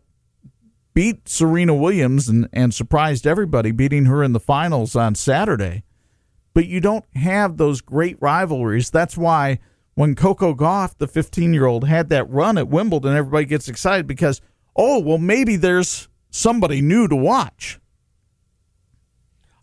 beat 0.93 1.27
Serena 1.27 1.73
Williams 1.73 2.27
and, 2.29 2.47
and 2.53 2.73
surprised 2.73 3.25
everybody, 3.25 3.71
beating 3.71 4.05
her 4.05 4.23
in 4.23 4.33
the 4.33 4.39
finals 4.39 4.95
on 4.95 5.15
Saturday. 5.15 5.83
But 6.53 6.67
you 6.67 6.79
don't 6.79 7.05
have 7.15 7.57
those 7.57 7.81
great 7.81 8.17
rivalries. 8.21 8.89
That's 8.89 9.17
why 9.17 9.59
when 9.95 10.15
Coco 10.15 10.53
Gauff, 10.53 10.97
the 10.97 11.07
15 11.07 11.53
year 11.53 11.65
old, 11.65 11.87
had 11.87 12.09
that 12.09 12.29
run 12.29 12.57
at 12.57 12.67
Wimbledon, 12.67 13.15
everybody 13.15 13.45
gets 13.45 13.67
excited 13.67 14.07
because, 14.07 14.41
oh, 14.75 14.99
well, 14.99 15.17
maybe 15.17 15.55
there's 15.55 16.07
somebody 16.29 16.81
new 16.81 17.07
to 17.07 17.15
watch. 17.15 17.79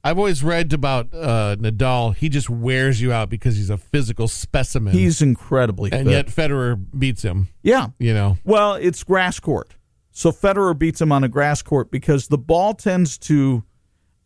I've 0.02 0.16
always 0.16 0.42
read 0.42 0.72
about 0.72 1.12
uh, 1.12 1.56
Nadal. 1.58 2.16
He 2.16 2.30
just 2.30 2.48
wears 2.48 3.02
you 3.02 3.12
out 3.12 3.28
because 3.28 3.56
he's 3.56 3.68
a 3.68 3.76
physical 3.76 4.28
specimen. 4.28 4.94
He's 4.94 5.20
incredibly 5.20 5.92
and 5.92 6.06
fit. 6.06 6.12
yet 6.12 6.26
Federer 6.28 6.82
beats 6.98 7.22
him. 7.22 7.48
yeah. 7.62 7.88
You 7.98 8.14
know, 8.14 8.38
Well, 8.44 8.74
it's 8.74 9.04
grass 9.04 9.38
court. 9.40 9.74
So 10.12 10.33
Federer 10.33 10.77
beats 10.79 11.01
him 11.01 11.12
on 11.12 11.25
a 11.25 11.29
grass 11.29 11.62
court 11.62 11.90
because 11.90 12.29
the 12.29 12.38
ball 12.38 12.75
tends 12.75 13.16
to 13.18 13.64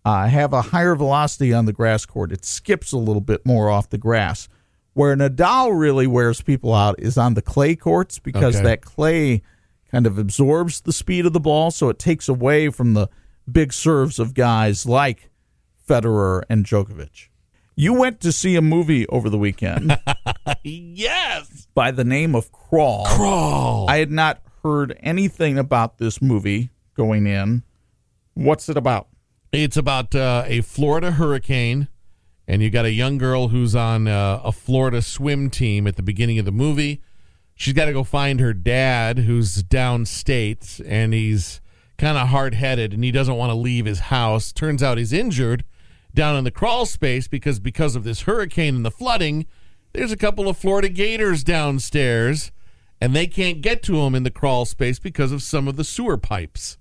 uh, 0.04 0.26
have 0.26 0.52
a 0.52 0.62
higher 0.62 0.94
velocity 0.94 1.52
on 1.52 1.66
the 1.66 1.72
grass 1.72 2.04
court. 2.06 2.32
It 2.32 2.44
skips 2.44 2.92
a 2.92 2.98
little 2.98 3.20
bit 3.20 3.44
more 3.46 3.70
off 3.70 3.90
the 3.90 3.98
grass. 3.98 4.48
Where 4.94 5.14
Nadal 5.16 5.78
really 5.78 6.06
wears 6.06 6.40
people 6.40 6.72
out 6.72 6.96
is 6.98 7.18
on 7.18 7.34
the 7.34 7.42
clay 7.42 7.74
courts 7.76 8.18
because 8.18 8.56
Okay. 8.56 8.64
that 8.64 8.80
clay 8.82 9.42
kind 9.90 10.06
of 10.06 10.18
absorbs 10.18 10.80
the 10.82 10.92
speed 10.92 11.26
of 11.26 11.32
the 11.32 11.40
ball, 11.40 11.70
so 11.70 11.88
it 11.88 11.98
takes 11.98 12.28
away 12.28 12.68
from 12.70 12.94
the 12.94 13.08
big 13.50 13.72
serves 13.72 14.18
of 14.18 14.34
guys 14.34 14.86
like 14.86 15.30
Federer 15.88 16.42
and 16.48 16.64
Djokovic. 16.64 17.28
You 17.76 17.92
went 17.92 18.20
to 18.20 18.30
see 18.32 18.54
a 18.56 18.62
movie 18.62 19.06
over 19.08 19.28
the 19.28 19.38
weekend 19.38 19.98
Yes. 20.62 21.66
by 21.74 21.90
the 21.90 22.04
name 22.04 22.34
of 22.34 22.52
Crawl. 22.52 23.04
Crawl. 23.06 23.86
I 23.90 23.96
had 23.96 24.10
not 24.10 24.43
heard 24.64 24.98
anything 25.00 25.58
about 25.58 25.98
this 25.98 26.22
movie 26.22 26.70
going 26.96 27.26
in. 27.26 27.62
What's 28.32 28.68
it 28.68 28.76
about? 28.76 29.08
It's 29.52 29.76
about 29.76 30.14
uh, 30.14 30.44
a 30.46 30.62
Florida 30.62 31.12
hurricane, 31.12 31.88
and 32.48 32.62
you 32.62 32.70
got 32.70 32.86
a 32.86 32.90
young 32.90 33.18
girl 33.18 33.48
who's 33.48 33.76
on 33.76 34.08
uh, 34.08 34.40
a 34.42 34.50
Florida 34.50 35.02
swim 35.02 35.50
team 35.50 35.86
at 35.86 35.96
the 35.96 36.02
beginning 36.02 36.38
of 36.38 36.46
the 36.46 36.50
movie. 36.50 37.02
She's 37.54 37.74
got 37.74 37.84
to 37.84 37.92
go 37.92 38.02
find 38.02 38.40
her 38.40 38.52
dad, 38.52 39.18
who's 39.20 39.62
downstate, 39.62 40.82
and 40.84 41.12
he's 41.12 41.60
kind 41.98 42.18
of 42.18 42.28
hard 42.28 42.54
headed, 42.54 42.92
and 42.92 43.04
he 43.04 43.12
doesn't 43.12 43.36
want 43.36 43.50
to 43.50 43.54
leave 43.54 43.84
his 43.84 44.00
house. 44.00 44.50
Turns 44.50 44.82
out 44.82 44.98
he's 44.98 45.12
injured 45.12 45.64
down 46.14 46.36
in 46.36 46.44
the 46.44 46.50
crawl 46.50 46.86
space 46.86 47.28
because 47.28 47.60
because 47.60 47.94
of 47.94 48.02
this 48.02 48.22
hurricane 48.22 48.76
and 48.76 48.84
the 48.84 48.90
flooding. 48.90 49.46
There's 49.92 50.10
a 50.10 50.16
couple 50.16 50.48
of 50.48 50.56
Florida 50.56 50.88
gators 50.88 51.44
downstairs, 51.44 52.50
and 53.04 53.14
they 53.14 53.26
can't 53.26 53.60
get 53.60 53.82
to 53.82 53.98
him 53.98 54.14
in 54.14 54.22
the 54.22 54.30
crawl 54.30 54.64
space 54.64 54.98
because 54.98 55.30
of 55.30 55.42
some 55.42 55.68
of 55.68 55.76
the 55.76 55.84
sewer 55.84 56.16
pipes. 56.16 56.78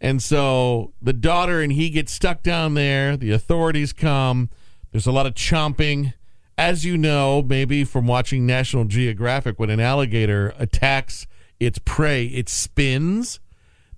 And 0.00 0.22
so 0.22 0.94
the 1.02 1.12
daughter 1.12 1.60
and 1.60 1.70
he 1.70 1.90
get 1.90 2.08
stuck 2.08 2.42
down 2.42 2.72
there. 2.72 3.14
The 3.14 3.32
authorities 3.32 3.92
come. 3.92 4.48
There's 4.90 5.06
a 5.06 5.12
lot 5.12 5.26
of 5.26 5.34
chomping. 5.34 6.14
As 6.56 6.86
you 6.86 6.96
know, 6.96 7.42
maybe 7.42 7.84
from 7.84 8.06
watching 8.06 8.46
National 8.46 8.86
Geographic, 8.86 9.58
when 9.58 9.68
an 9.68 9.80
alligator 9.80 10.54
attacks 10.58 11.26
its 11.58 11.78
prey, 11.84 12.24
it 12.24 12.48
spins. 12.48 13.38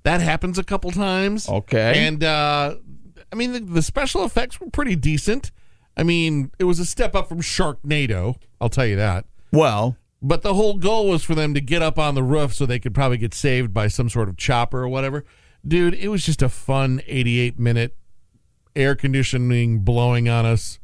That 0.03 0.21
happens 0.21 0.59
a 0.59 0.65
couple 0.65 0.91
times. 0.91 1.49
Okay. 1.49 2.09
And, 2.09 2.25
uh, 2.25 2.75
I 3.33 3.37
mean, 3.37 3.53
the, 3.53 3.61
the 3.61 3.83
special 3.83 4.25
effects 4.25 4.61
were 4.61 4.69
pretty 4.69 4.97
decent. 4.97 5.53
I 5.97 6.03
mean, 6.03 6.51
it 6.59 6.65
was 6.65 6.81
a 6.81 6.85
step 6.85 7.15
up 7.15 7.29
from 7.29 7.41
Sharknado. 7.41 8.35
I'll 8.61 8.69
tell 8.69 8.87
you 8.87 8.97
that. 8.97 9.27
Well, 9.53 9.97
But 10.25 10.43
the 10.43 10.55
whole 10.55 10.75
goal 10.75 11.09
was 11.09 11.25
for 11.25 11.35
them 11.35 11.53
to 11.55 11.61
get 11.61 11.83
up 11.83 11.99
on 11.99 12.15
the 12.15 12.23
roof 12.23 12.55
so 12.55 12.65
they 12.65 12.79
could 12.79 12.95
probably 12.95 13.19
get 13.19 13.35
saved 13.35 13.75
by 13.75 13.89
some 13.89 14.09
sort 14.09 14.29
of 14.29 14.37
chopper 14.37 14.81
or 14.83 14.89
whatever. 14.89 15.25
Dude, 15.67 15.95
it 15.95 16.09
was 16.09 16.25
just 16.25 16.43
a 16.43 16.49
fun 16.49 17.03
88 17.07 17.59
minute 17.59 17.97
air 18.77 18.95
conditioning 18.95 19.81
blowing 19.81 20.29
on 20.29 20.47
us, 20.47 20.79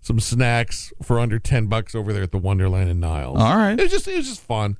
some 0.00 0.20
snacks 0.20 0.92
for 1.02 1.18
under 1.18 1.40
10 1.40 1.66
bucks 1.66 1.94
over 1.94 2.12
there 2.12 2.22
at 2.22 2.30
the 2.30 2.38
Wonderland 2.38 2.88
in 2.88 3.00
Niles. 3.00 3.38
All 3.40 3.56
right. 3.56 3.78
It 3.78 3.82
was 3.82 3.90
just 3.90 4.06
it 4.06 4.16
was 4.16 4.28
just 4.28 4.40
fun. 4.40 4.78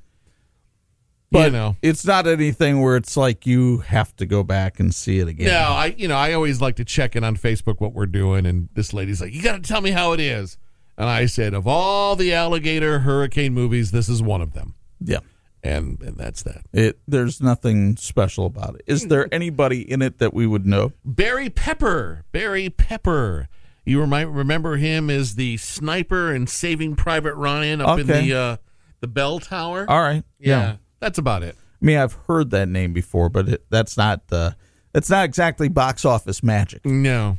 but 1.29 1.47
you 1.47 1.51
know. 1.51 1.75
it's 1.81 2.05
not 2.05 2.25
anything 2.25 2.81
where 2.81 2.95
it's 2.95 3.17
like 3.17 3.45
you 3.45 3.79
have 3.79 4.15
to 4.15 4.25
go 4.25 4.43
back 4.43 4.79
and 4.79 4.95
see 4.95 5.19
it 5.19 5.27
again. 5.27 5.47
No, 5.47 5.59
I 5.59 5.93
you 5.97 6.07
know, 6.07 6.15
I 6.15 6.31
always 6.31 6.61
like 6.61 6.77
to 6.77 6.85
check 6.85 7.17
in 7.17 7.25
on 7.25 7.35
Facebook 7.35 7.81
what 7.81 7.93
we're 7.93 8.05
doing 8.05 8.45
and 8.45 8.69
this 8.75 8.93
lady's 8.93 9.19
like, 9.19 9.33
"You 9.33 9.41
got 9.41 9.61
to 9.61 9.67
tell 9.67 9.81
me 9.81 9.91
how 9.91 10.13
it 10.13 10.21
is." 10.21 10.57
And 10.97 11.09
I 11.09 11.25
said, 11.25 11.53
"Of 11.53 11.67
all 11.67 12.15
the 12.15 12.33
alligator 12.33 12.99
hurricane 12.99 13.53
movies, 13.53 13.91
this 13.91 14.07
is 14.09 14.21
one 14.21 14.41
of 14.41 14.53
them." 14.53 14.75
Yeah. 14.99 15.19
And 15.63 15.99
and 16.01 16.15
that's 16.15 16.43
that. 16.43 16.61
It 16.73 16.99
there's 17.07 17.41
nothing 17.41 17.97
special 17.97 18.45
about 18.45 18.75
it. 18.75 18.83
Is 18.85 19.07
there 19.07 19.27
anybody 19.33 19.81
in 19.89 20.01
it 20.01 20.19
that 20.19 20.33
we 20.33 20.45
would 20.45 20.65
know? 20.65 20.93
Barry 21.03 21.49
Pepper. 21.49 22.23
Barry 22.31 22.69
Pepper. 22.69 23.47
You 23.83 24.05
might 24.07 24.29
remember 24.29 24.77
him 24.77 25.09
as 25.09 25.35
the 25.35 25.57
sniper 25.57 26.33
in 26.33 26.47
Saving 26.47 26.95
Private 26.95 27.35
Ryan 27.35 27.81
up 27.81 27.99
in 27.99 28.07
the 28.07 28.33
uh, 28.33 28.57
the 28.99 29.07
bell 29.07 29.39
tower. 29.39 29.85
All 29.89 30.01
right. 30.01 30.23
yeah, 30.39 30.77
that's 30.99 31.17
about 31.17 31.43
it. 31.43 31.55
I 31.81 31.85
mean, 31.85 31.97
I've 31.97 32.13
heard 32.13 32.51
that 32.51 32.67
name 32.69 32.93
before, 32.93 33.29
but 33.29 33.49
it, 33.49 33.65
that's 33.69 33.97
not 33.97 34.21
uh, 34.31 34.51
that's 34.93 35.09
not 35.09 35.25
exactly 35.25 35.67
box 35.67 36.05
office 36.05 36.41
magic. 36.41 36.85
No, 36.85 37.37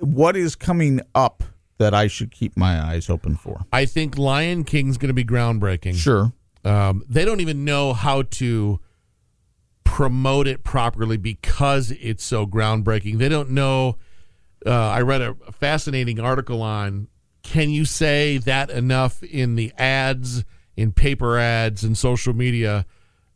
What 0.00 0.36
is 0.36 0.56
coming 0.56 1.00
up 1.14 1.44
that 1.78 1.94
I 1.94 2.06
should 2.06 2.30
keep 2.30 2.56
my 2.56 2.80
eyes 2.80 3.10
open 3.10 3.36
for? 3.36 3.66
I 3.72 3.84
think 3.84 4.16
Lion 4.16 4.64
King's 4.64 4.98
going 4.98 5.08
to 5.08 5.14
be 5.14 5.24
groundbreaking. 5.24 5.94
Sure. 5.94 6.32
Um, 6.64 7.04
they 7.08 7.24
don't 7.24 7.40
even 7.40 7.64
know 7.64 7.92
how 7.92 8.22
to 8.22 8.80
promote 9.84 10.46
it 10.46 10.64
properly 10.64 11.16
because 11.16 11.90
it's 11.92 12.24
so 12.24 12.46
groundbreaking. 12.46 13.18
They 13.18 13.28
don't 13.28 13.50
know. 13.50 13.96
Uh, 14.64 14.72
I 14.72 15.00
read 15.02 15.22
a 15.22 15.34
fascinating 15.52 16.18
article 16.18 16.62
on 16.62 17.08
can 17.46 17.70
you 17.70 17.84
say 17.84 18.38
that 18.38 18.70
enough 18.70 19.22
in 19.22 19.54
the 19.54 19.72
ads, 19.78 20.44
in 20.76 20.90
paper 20.90 21.38
ads, 21.38 21.84
and 21.84 21.96
social 21.96 22.34
media? 22.34 22.84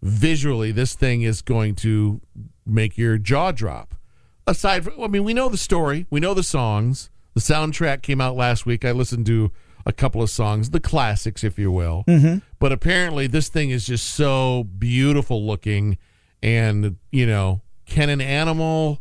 Visually, 0.02 0.72
this 0.72 0.94
thing 0.94 1.22
is 1.22 1.42
going 1.42 1.76
to 1.76 2.20
make 2.66 2.98
your 2.98 3.18
jaw 3.18 3.52
drop. 3.52 3.94
Aside 4.48 4.82
from, 4.84 5.00
I 5.00 5.06
mean, 5.06 5.22
we 5.22 5.32
know 5.32 5.48
the 5.48 5.56
story, 5.56 6.06
we 6.10 6.18
know 6.18 6.34
the 6.34 6.42
songs. 6.42 7.08
The 7.34 7.40
soundtrack 7.40 8.02
came 8.02 8.20
out 8.20 8.36
last 8.36 8.66
week. 8.66 8.84
I 8.84 8.92
listened 8.92 9.26
to 9.26 9.52
a 9.86 9.92
couple 9.92 10.22
of 10.22 10.30
songs, 10.30 10.70
the 10.70 10.80
classics, 10.80 11.44
if 11.44 11.58
you 11.58 11.70
will. 11.70 12.04
Mm-hmm. 12.06 12.38
But 12.58 12.72
apparently, 12.72 13.26
this 13.26 13.48
thing 13.48 13.70
is 13.70 13.86
just 13.86 14.06
so 14.06 14.64
beautiful 14.64 15.46
looking. 15.46 15.96
And, 16.42 16.96
you 17.10 17.26
know, 17.26 17.62
can 17.86 18.08
an 18.08 18.20
animal 18.20 19.00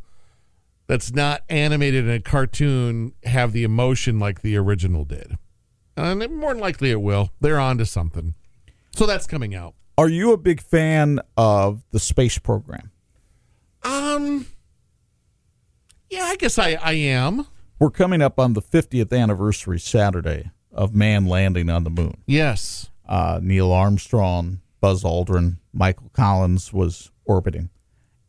that's 0.88 1.14
not 1.14 1.44
animated 1.50 2.06
in 2.06 2.12
a 2.12 2.20
cartoon 2.20 3.14
have 3.24 3.52
the 3.54 3.64
emotion 3.64 4.20
like 4.20 4.42
the 4.42 4.58
original 4.58 5.06
did? 5.06 5.38
And 5.98 6.20
more 6.36 6.54
than 6.54 6.62
likely 6.62 6.92
it 6.92 7.02
will. 7.02 7.32
They're 7.42 7.60
on 7.60 7.78
to 7.80 7.86
something. 7.86 8.36
So 8.96 9.06
that's 9.06 9.28
coming 9.28 9.54
out. 9.54 9.76
Are 9.98 10.08
you 10.08 10.32
a 10.32 10.38
big 10.38 10.62
fan 10.62 11.20
of 11.36 11.84
the 11.92 12.00
space 12.00 12.38
program? 12.38 12.92
Um, 13.84 14.46
yeah, 16.10 16.24
I 16.24 16.38
guess 16.38 16.58
I, 16.58 16.80
I 16.82 16.94
am. 16.94 17.46
We're 17.80 17.92
coming 17.92 18.22
up 18.22 18.40
on 18.40 18.54
the 18.54 18.62
50th 18.62 19.18
anniversary 19.18 19.80
Saturday 19.80 20.52
of 20.74 20.94
man 20.94 21.28
landing 21.28 21.70
on 21.70 21.86
the 21.86 21.90
moon. 21.90 22.18
Yes. 22.28 22.90
Uh, 23.08 23.40
Neil 23.42 23.72
Armstrong, 23.72 24.60
Buzz 24.82 25.04
Aldrin, 25.04 25.60
Michael 25.72 26.10
Collins 26.12 26.74
was 26.74 27.10
orbiting. 27.24 27.70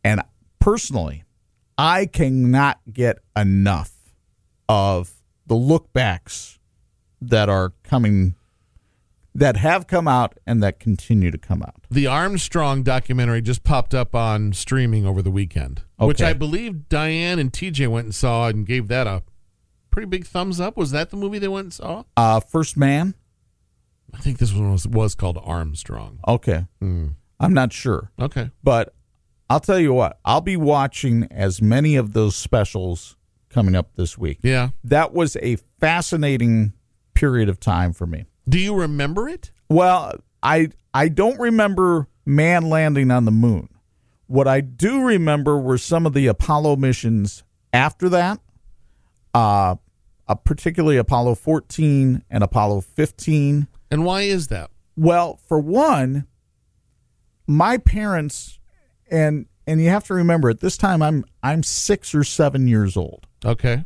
And 0.05 0.21
personally, 0.59 1.25
I 1.77 2.05
cannot 2.05 2.79
get 2.91 3.19
enough 3.35 3.91
of 4.69 5.11
the 5.45 5.55
look 5.55 5.91
backs 5.91 6.57
that 7.19 7.49
are 7.49 7.73
coming, 7.83 8.35
that 9.35 9.57
have 9.57 9.85
come 9.85 10.07
out 10.07 10.39
and 10.47 10.63
that 10.63 10.79
continue 10.79 11.29
to 11.29 11.37
come 11.37 11.61
out. 11.61 11.83
The 11.91 12.07
Armstrong 12.07 12.83
documentary 12.83 13.41
just 13.41 13.65
popped 13.65 13.93
up 13.93 14.15
on 14.15 14.53
streaming 14.53 15.05
over 15.05 15.21
the 15.21 15.29
weekend, 15.29 15.83
which 15.97 16.21
I 16.21 16.31
believe 16.31 16.87
Diane 16.87 17.37
and 17.37 17.51
TJ 17.51 17.89
went 17.89 18.05
and 18.05 18.15
saw 18.15 18.47
and 18.47 18.65
gave 18.65 18.87
that 18.87 19.07
a 19.07 19.23
pretty 19.91 20.07
big 20.07 20.25
thumbs 20.25 20.59
up. 20.59 20.77
Was 20.77 20.91
that 20.91 21.09
the 21.09 21.17
movie 21.17 21.39
they 21.39 21.47
went 21.47 21.65
and 21.65 21.73
saw? 21.73 22.03
Uh, 22.17 22.39
First 22.39 22.77
Man? 22.77 23.13
I 24.13 24.17
think 24.17 24.39
this 24.39 24.53
one 24.53 24.71
was, 24.71 24.87
was 24.87 25.15
called 25.15 25.39
Armstrong. 25.43 26.19
Okay. 26.27 26.65
I'm 26.81 27.53
not 27.53 27.71
sure. 27.73 28.11
Okay. 28.19 28.49
But 28.63 28.93
I'll 29.49 29.59
tell 29.59 29.79
you 29.79 29.93
what, 29.93 30.19
I'll 30.25 30.41
be 30.41 30.57
watching 30.57 31.27
as 31.31 31.61
many 31.61 31.95
of 31.95 32.13
those 32.13 32.35
specials 32.35 33.15
coming 33.49 33.75
up 33.75 33.95
this 33.95 34.17
week. 34.17 34.39
Yeah. 34.41 34.69
That 34.83 35.13
was 35.13 35.37
a 35.41 35.57
fascinating 35.79 36.73
period 37.13 37.49
of 37.49 37.59
time 37.59 37.93
for 37.93 38.05
me. 38.07 38.25
Do 38.47 38.59
you 38.59 38.73
remember 38.73 39.27
it? 39.27 39.51
Well, 39.69 40.15
I 40.41 40.69
I 40.93 41.07
don't 41.09 41.39
remember 41.39 42.07
man 42.25 42.69
landing 42.69 43.11
on 43.11 43.25
the 43.25 43.31
moon. 43.31 43.69
What 44.27 44.47
I 44.47 44.61
do 44.61 45.03
remember 45.03 45.57
were 45.57 45.77
some 45.77 46.05
of 46.05 46.13
the 46.13 46.27
Apollo 46.27 46.77
missions 46.77 47.43
after 47.73 48.09
that. 48.09 48.39
Uh, 49.33 49.75
uh 50.27 50.35
particularly 50.35 50.97
Apollo 50.97 51.35
14 51.35 52.23
and 52.29 52.43
Apollo 52.43 52.81
15. 52.81 53.67
And 53.89 54.05
why 54.05 54.21
is 54.21 54.47
that? 54.47 54.71
Well, 54.95 55.39
for 55.47 55.59
one, 55.59 56.27
my 57.47 57.77
parents 57.77 58.59
and 59.09 59.45
and 59.67 59.81
you 59.81 59.89
have 59.89 60.05
to 60.05 60.13
remember 60.13 60.49
at 60.49 60.59
this 60.59 60.77
time 60.77 61.01
I'm 61.01 61.23
I'm 61.43 61.63
6 61.63 62.15
or 62.15 62.23
7 62.23 62.67
years 62.67 62.97
old. 62.97 63.27
Okay. 63.43 63.85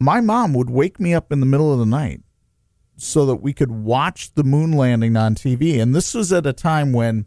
My 0.00 0.20
mom 0.20 0.54
would 0.54 0.70
wake 0.70 1.00
me 1.00 1.12
up 1.14 1.32
in 1.32 1.40
the 1.40 1.46
middle 1.46 1.72
of 1.72 1.78
the 1.78 1.86
night 1.86 2.20
so 2.96 3.26
that 3.26 3.36
we 3.36 3.52
could 3.52 3.70
watch 3.70 4.34
the 4.34 4.44
moon 4.44 4.72
landing 4.72 5.16
on 5.16 5.34
TV 5.34 5.80
and 5.80 5.94
this 5.94 6.14
was 6.14 6.32
at 6.32 6.46
a 6.46 6.52
time 6.52 6.92
when 6.92 7.26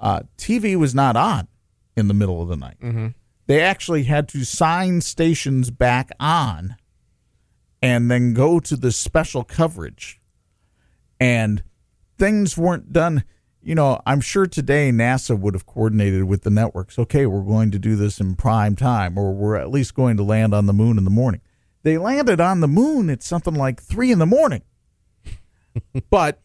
uh, 0.00 0.20
TV 0.36 0.76
was 0.76 0.94
not 0.94 1.16
on 1.16 1.48
in 1.96 2.08
the 2.08 2.14
middle 2.14 2.42
of 2.42 2.48
the 2.48 2.56
night. 2.56 2.76
They 3.46 3.60
actually 3.60 4.04
had 4.04 4.28
to 4.28 4.44
sign 4.44 5.00
stations 5.00 5.70
back 5.70 6.10
on 6.18 6.76
and 7.80 8.10
then 8.10 8.34
go 8.34 8.58
to 8.60 8.76
the 8.76 8.90
special 8.90 9.44
coverage 9.44 10.20
and 11.20 11.62
things 12.18 12.56
weren't 12.56 12.92
done 12.92 13.24
you 13.66 13.74
know, 13.74 14.00
I'm 14.06 14.20
sure 14.20 14.46
today 14.46 14.92
NASA 14.92 15.36
would 15.36 15.54
have 15.54 15.66
coordinated 15.66 16.22
with 16.24 16.42
the 16.42 16.50
networks. 16.50 17.00
Okay, 17.00 17.26
we're 17.26 17.42
going 17.42 17.72
to 17.72 17.80
do 17.80 17.96
this 17.96 18.20
in 18.20 18.36
prime 18.36 18.76
time, 18.76 19.18
or 19.18 19.34
we're 19.34 19.56
at 19.56 19.72
least 19.72 19.92
going 19.92 20.16
to 20.18 20.22
land 20.22 20.54
on 20.54 20.66
the 20.66 20.72
moon 20.72 20.98
in 20.98 21.02
the 21.02 21.10
morning. 21.10 21.40
They 21.82 21.98
landed 21.98 22.40
on 22.40 22.60
the 22.60 22.68
moon 22.68 23.10
at 23.10 23.24
something 23.24 23.54
like 23.54 23.82
three 23.82 24.12
in 24.12 24.20
the 24.20 24.26
morning. 24.26 24.62
but 26.10 26.40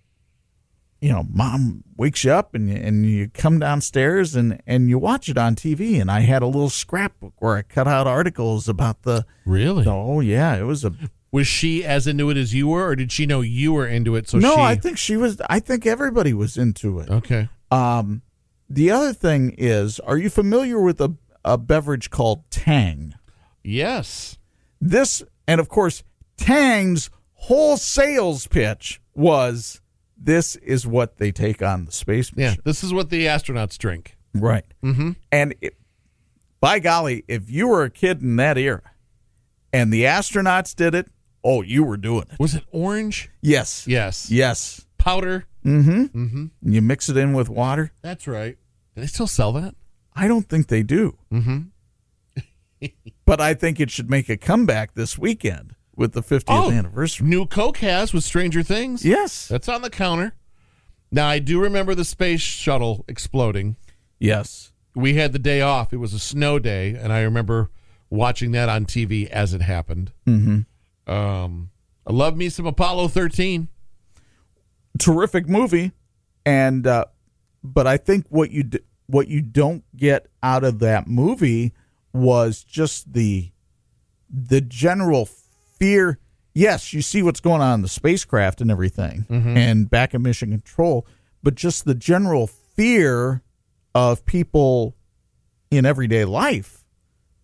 you 1.02 1.12
know, 1.12 1.26
mom 1.34 1.84
wakes 1.98 2.24
you 2.24 2.32
up 2.32 2.54
and 2.54 2.70
and 2.70 3.06
you 3.06 3.28
come 3.30 3.60
downstairs 3.60 4.36
and 4.36 4.62
and 4.68 4.88
you 4.88 5.00
watch 5.00 5.28
it 5.28 5.38
on 5.38 5.56
TV. 5.56 6.00
And 6.00 6.12
I 6.12 6.22
had 6.22 6.44
a 6.44 6.46
little 6.46 6.70
scrapbook 6.70 7.34
where 7.40 7.58
I 7.58 7.64
cut 7.64 7.88
out 7.88 8.08
articles 8.08 8.70
about 8.70 9.02
the. 9.02 9.26
Really? 9.46 9.86
Oh 9.88 10.20
yeah, 10.20 10.56
it 10.56 10.64
was 10.64 10.86
a. 10.86 10.94
Was 11.32 11.48
she 11.48 11.84
as 11.86 12.08
into 12.08 12.30
it 12.30 12.38
as 12.38 12.54
you 12.54 12.68
were, 12.68 12.90
or 12.90 12.96
did 12.96 13.12
she 13.12 13.26
know 13.26 13.40
you 13.42 13.74
were 13.74 13.88
into 13.88 14.16
it? 14.16 14.28
So 14.30 14.38
no, 14.38 14.56
she. 14.56 14.62
I 14.62 14.76
think 14.76 14.98
she 14.98 15.18
was. 15.18 15.42
I 15.50 15.60
think 15.60 15.86
everybody 15.86 16.34
was 16.34 16.58
into 16.58 17.00
it. 17.00 17.10
Okay. 17.10 17.50
Um, 17.72 18.22
the 18.70 18.92
other 18.92 19.14
thing 19.14 19.56
is, 19.58 20.00
are 20.02 20.18
you 20.18 20.30
familiar 20.30 20.80
with 20.80 21.02
a 21.02 21.16
a 21.44 21.58
beverage 21.58 22.10
called 22.10 22.50
Tang? 22.52 23.16
Yes. 23.64 24.38
This, 24.80 25.24
and 25.48 25.60
of 25.60 25.70
course, 25.70 26.04
Tang's 26.38 27.10
whole 27.34 27.78
sales 27.78 28.48
pitch 28.48 29.02
was 29.16 29.81
this 30.24 30.56
is 30.58 30.86
what 30.86 31.18
they 31.18 31.32
take 31.32 31.62
on 31.62 31.86
the 31.86 31.92
space 31.92 32.36
mission. 32.36 32.58
Yeah. 32.58 32.62
This 32.64 32.84
is 32.84 32.94
what 32.94 33.10
the 33.10 33.26
astronauts 33.26 33.78
drink. 33.78 34.18
Right. 34.34 34.66
Mm-hmm. 34.84 35.12
And 35.32 35.56
it, 35.62 35.76
by 36.60 36.80
golly, 36.80 37.24
if 37.28 37.50
you 37.50 37.68
were 37.68 37.84
a 37.84 37.90
kid 37.90 38.22
in 38.22 38.36
that 38.36 38.58
era 38.58 38.92
and 39.74 39.92
the 39.92 40.04
astronauts 40.04 40.76
did 40.76 40.94
it, 40.94 41.08
oh, 41.44 41.62
you 41.64 41.84
were 41.84 41.98
doing 41.98 42.26
it. 42.32 42.40
Was 42.40 42.56
it 42.56 42.64
orange? 42.72 43.30
Yes. 43.42 43.88
Yes. 43.88 44.30
Yes. 44.30 44.86
Powder. 44.98 45.46
Mm-hmm. 45.66 46.04
Mm-hmm. 46.04 46.46
You 46.72 46.82
mix 46.82 47.10
it 47.10 47.18
in 47.18 47.34
with 47.34 47.50
water. 47.50 47.92
That's 48.02 48.28
right. 48.28 48.58
Do 48.96 49.02
they 49.02 49.08
still 49.08 49.28
sell 49.28 49.52
that? 49.54 49.76
I 50.16 50.28
don't 50.28 50.48
think 50.48 50.68
they 50.68 50.84
do. 50.84 51.18
Mm-hmm. 51.32 52.88
but 53.26 53.42
I 53.42 53.54
think 53.54 53.80
it 53.80 53.90
should 53.90 54.10
make 54.10 54.30
a 54.30 54.38
comeback 54.38 54.94
this 54.94 55.18
weekend 55.18 55.76
with 56.02 56.12
the 56.14 56.22
50th 56.22 56.44
Oh. 56.50 56.72
anniversary. 56.72 57.28
New 57.28 57.46
Coke 57.46 57.78
has 57.78 58.12
with 58.14 58.24
Stranger 58.26 58.62
Things. 58.64 59.06
Yes. 59.06 59.48
That's 59.48 59.70
on 59.70 59.82
the 59.82 59.90
counter. 59.90 60.34
Now 61.12 61.28
I 61.28 61.40
do 61.40 61.62
remember 61.62 61.96
the 61.96 62.04
space 62.06 62.42
shuttle 62.42 63.06
exploding. 63.08 63.78
Yes. 64.20 64.72
We 64.96 65.14
had 65.16 65.32
the 65.32 65.40
day 65.40 65.62
off. 65.62 65.94
It 65.94 65.98
was 65.98 66.14
a 66.14 66.20
snow 66.20 66.60
day, 66.60 66.90
and 66.96 67.14
I 67.14 67.22
remember 67.22 67.70
watching 68.10 68.52
that 68.52 68.68
on 68.68 68.86
TV 68.86 69.28
as 69.30 69.54
it 69.54 69.62
happened. 69.62 70.12
Mm-hmm. 70.28 71.12
Um, 71.12 71.70
I 72.06 72.12
love 72.12 72.36
me 72.36 72.50
some 72.50 72.66
Apollo 72.66 73.08
13. 73.10 73.70
terrific 75.00 75.48
movie, 75.48 75.92
and 76.46 76.86
uh, 76.86 77.06
but 77.64 77.88
I 77.88 77.98
think 77.98 78.26
what 78.30 78.52
you 78.52 78.64
d- 78.64 78.80
what 79.08 79.28
you 79.28 79.42
don't 79.42 79.84
get 79.96 80.28
out 80.44 80.64
of 80.64 80.80
that 80.80 81.08
movie 81.08 81.74
was 82.14 82.64
just 82.64 83.14
the 83.14 83.52
the 84.30 84.62
general 84.62 85.26
fear. 85.82 86.20
Yes, 86.54 86.94
you 86.94 87.02
see 87.02 87.24
what's 87.24 87.40
going 87.40 87.62
on 87.62 87.76
in 87.76 87.82
the 87.82 87.88
spacecraft 87.88 88.62
and 88.62 88.70
everything, 88.70 89.26
and 89.30 89.90
back 89.90 90.14
at 90.14 90.22
mission 90.22 90.52
control, 90.52 91.08
but 91.42 91.56
just 91.56 91.86
the 91.86 91.96
general 91.96 92.46
fear 92.48 93.42
of 93.96 94.26
people 94.26 94.96
in 95.70 95.86
everyday 95.86 96.26
life 96.26 96.84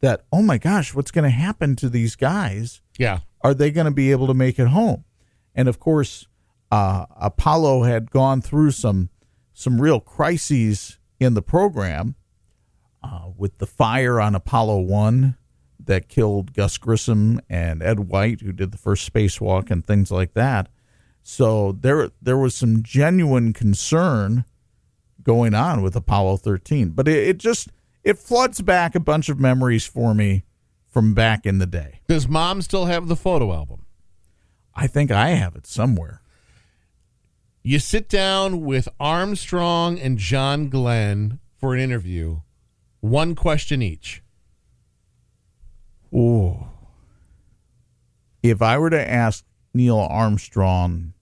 that 0.01 0.25
oh 0.31 0.41
my 0.41 0.57
gosh, 0.57 0.93
what's 0.93 1.09
going 1.11 1.23
to 1.23 1.29
happen 1.29 1.75
to 1.77 1.89
these 1.89 2.15
guys? 2.15 2.81
Yeah. 2.99 3.19
are 3.41 3.53
they 3.53 3.71
going 3.71 3.85
to 3.85 3.91
be 3.91 4.11
able 4.11 4.27
to 4.27 4.33
make 4.33 4.59
it 4.59 4.67
home? 4.67 5.05
And 5.55 5.67
of 5.67 5.79
course, 5.79 6.27
uh, 6.71 7.05
Apollo 7.19 7.83
had 7.83 8.11
gone 8.11 8.41
through 8.41 8.71
some 8.71 9.09
some 9.53 9.81
real 9.81 9.99
crises 9.99 10.99
in 11.19 11.33
the 11.33 11.41
program 11.41 12.15
uh, 13.01 13.29
with 13.35 13.57
the 13.57 13.65
fire 13.65 14.19
on 14.19 14.35
Apollo 14.35 14.81
One 14.81 15.37
that 15.83 16.09
killed 16.09 16.53
Gus 16.53 16.77
Grissom 16.77 17.41
and 17.49 17.81
Ed 17.81 18.01
White, 18.01 18.41
who 18.41 18.51
did 18.51 18.71
the 18.71 18.77
first 18.77 19.11
spacewalk 19.11 19.71
and 19.71 19.85
things 19.85 20.11
like 20.11 20.33
that. 20.33 20.69
So 21.23 21.73
there 21.73 22.09
there 22.21 22.37
was 22.37 22.55
some 22.55 22.83
genuine 22.83 23.53
concern 23.53 24.45
going 25.23 25.53
on 25.53 25.81
with 25.81 25.95
Apollo 25.95 26.37
13, 26.37 26.89
but 26.91 27.07
it, 27.07 27.27
it 27.27 27.37
just 27.37 27.69
it 28.03 28.17
floods 28.17 28.61
back 28.61 28.95
a 28.95 28.99
bunch 28.99 29.27
of 29.27 29.39
memories 29.39 29.85
for 29.85 30.13
me 30.13 30.45
from 30.87 31.13
back 31.13 31.45
in 31.45 31.57
the 31.57 31.65
day. 31.65 31.99
Does 32.07 32.27
mom 32.27 32.61
still 32.61 32.85
have 32.85 33.07
the 33.07 33.15
photo 33.15 33.53
album? 33.53 33.85
I 34.73 34.87
think 34.87 35.11
I 35.11 35.29
have 35.29 35.55
it 35.55 35.67
somewhere. 35.67 36.21
You 37.61 37.79
sit 37.79 38.07
down 38.07 38.63
with 38.63 38.87
Armstrong 38.97 39.99
and 39.99 40.17
John 40.17 40.69
Glenn 40.69 41.39
for 41.57 41.73
an 41.73 41.81
interview, 41.81 42.39
one 43.01 43.35
question 43.35 43.81
each. 43.81 44.23
Ooh. 46.13 46.67
If 48.43 48.61
I 48.61 48.77
were 48.77 48.89
to 48.89 49.11
ask 49.11 49.43
Neil 49.73 49.99
Armstrong 49.99 51.13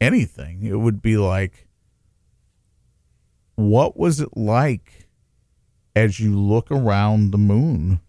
anything, 0.00 0.62
it 0.64 0.76
would 0.76 1.02
be 1.02 1.16
like, 1.16 1.68
what 3.56 3.96
was 3.96 4.20
it 4.20 4.36
like 4.36 5.08
as 5.94 6.20
you 6.20 6.38
look 6.38 6.70
around 6.70 7.30
the 7.30 7.38
moon 7.38 8.00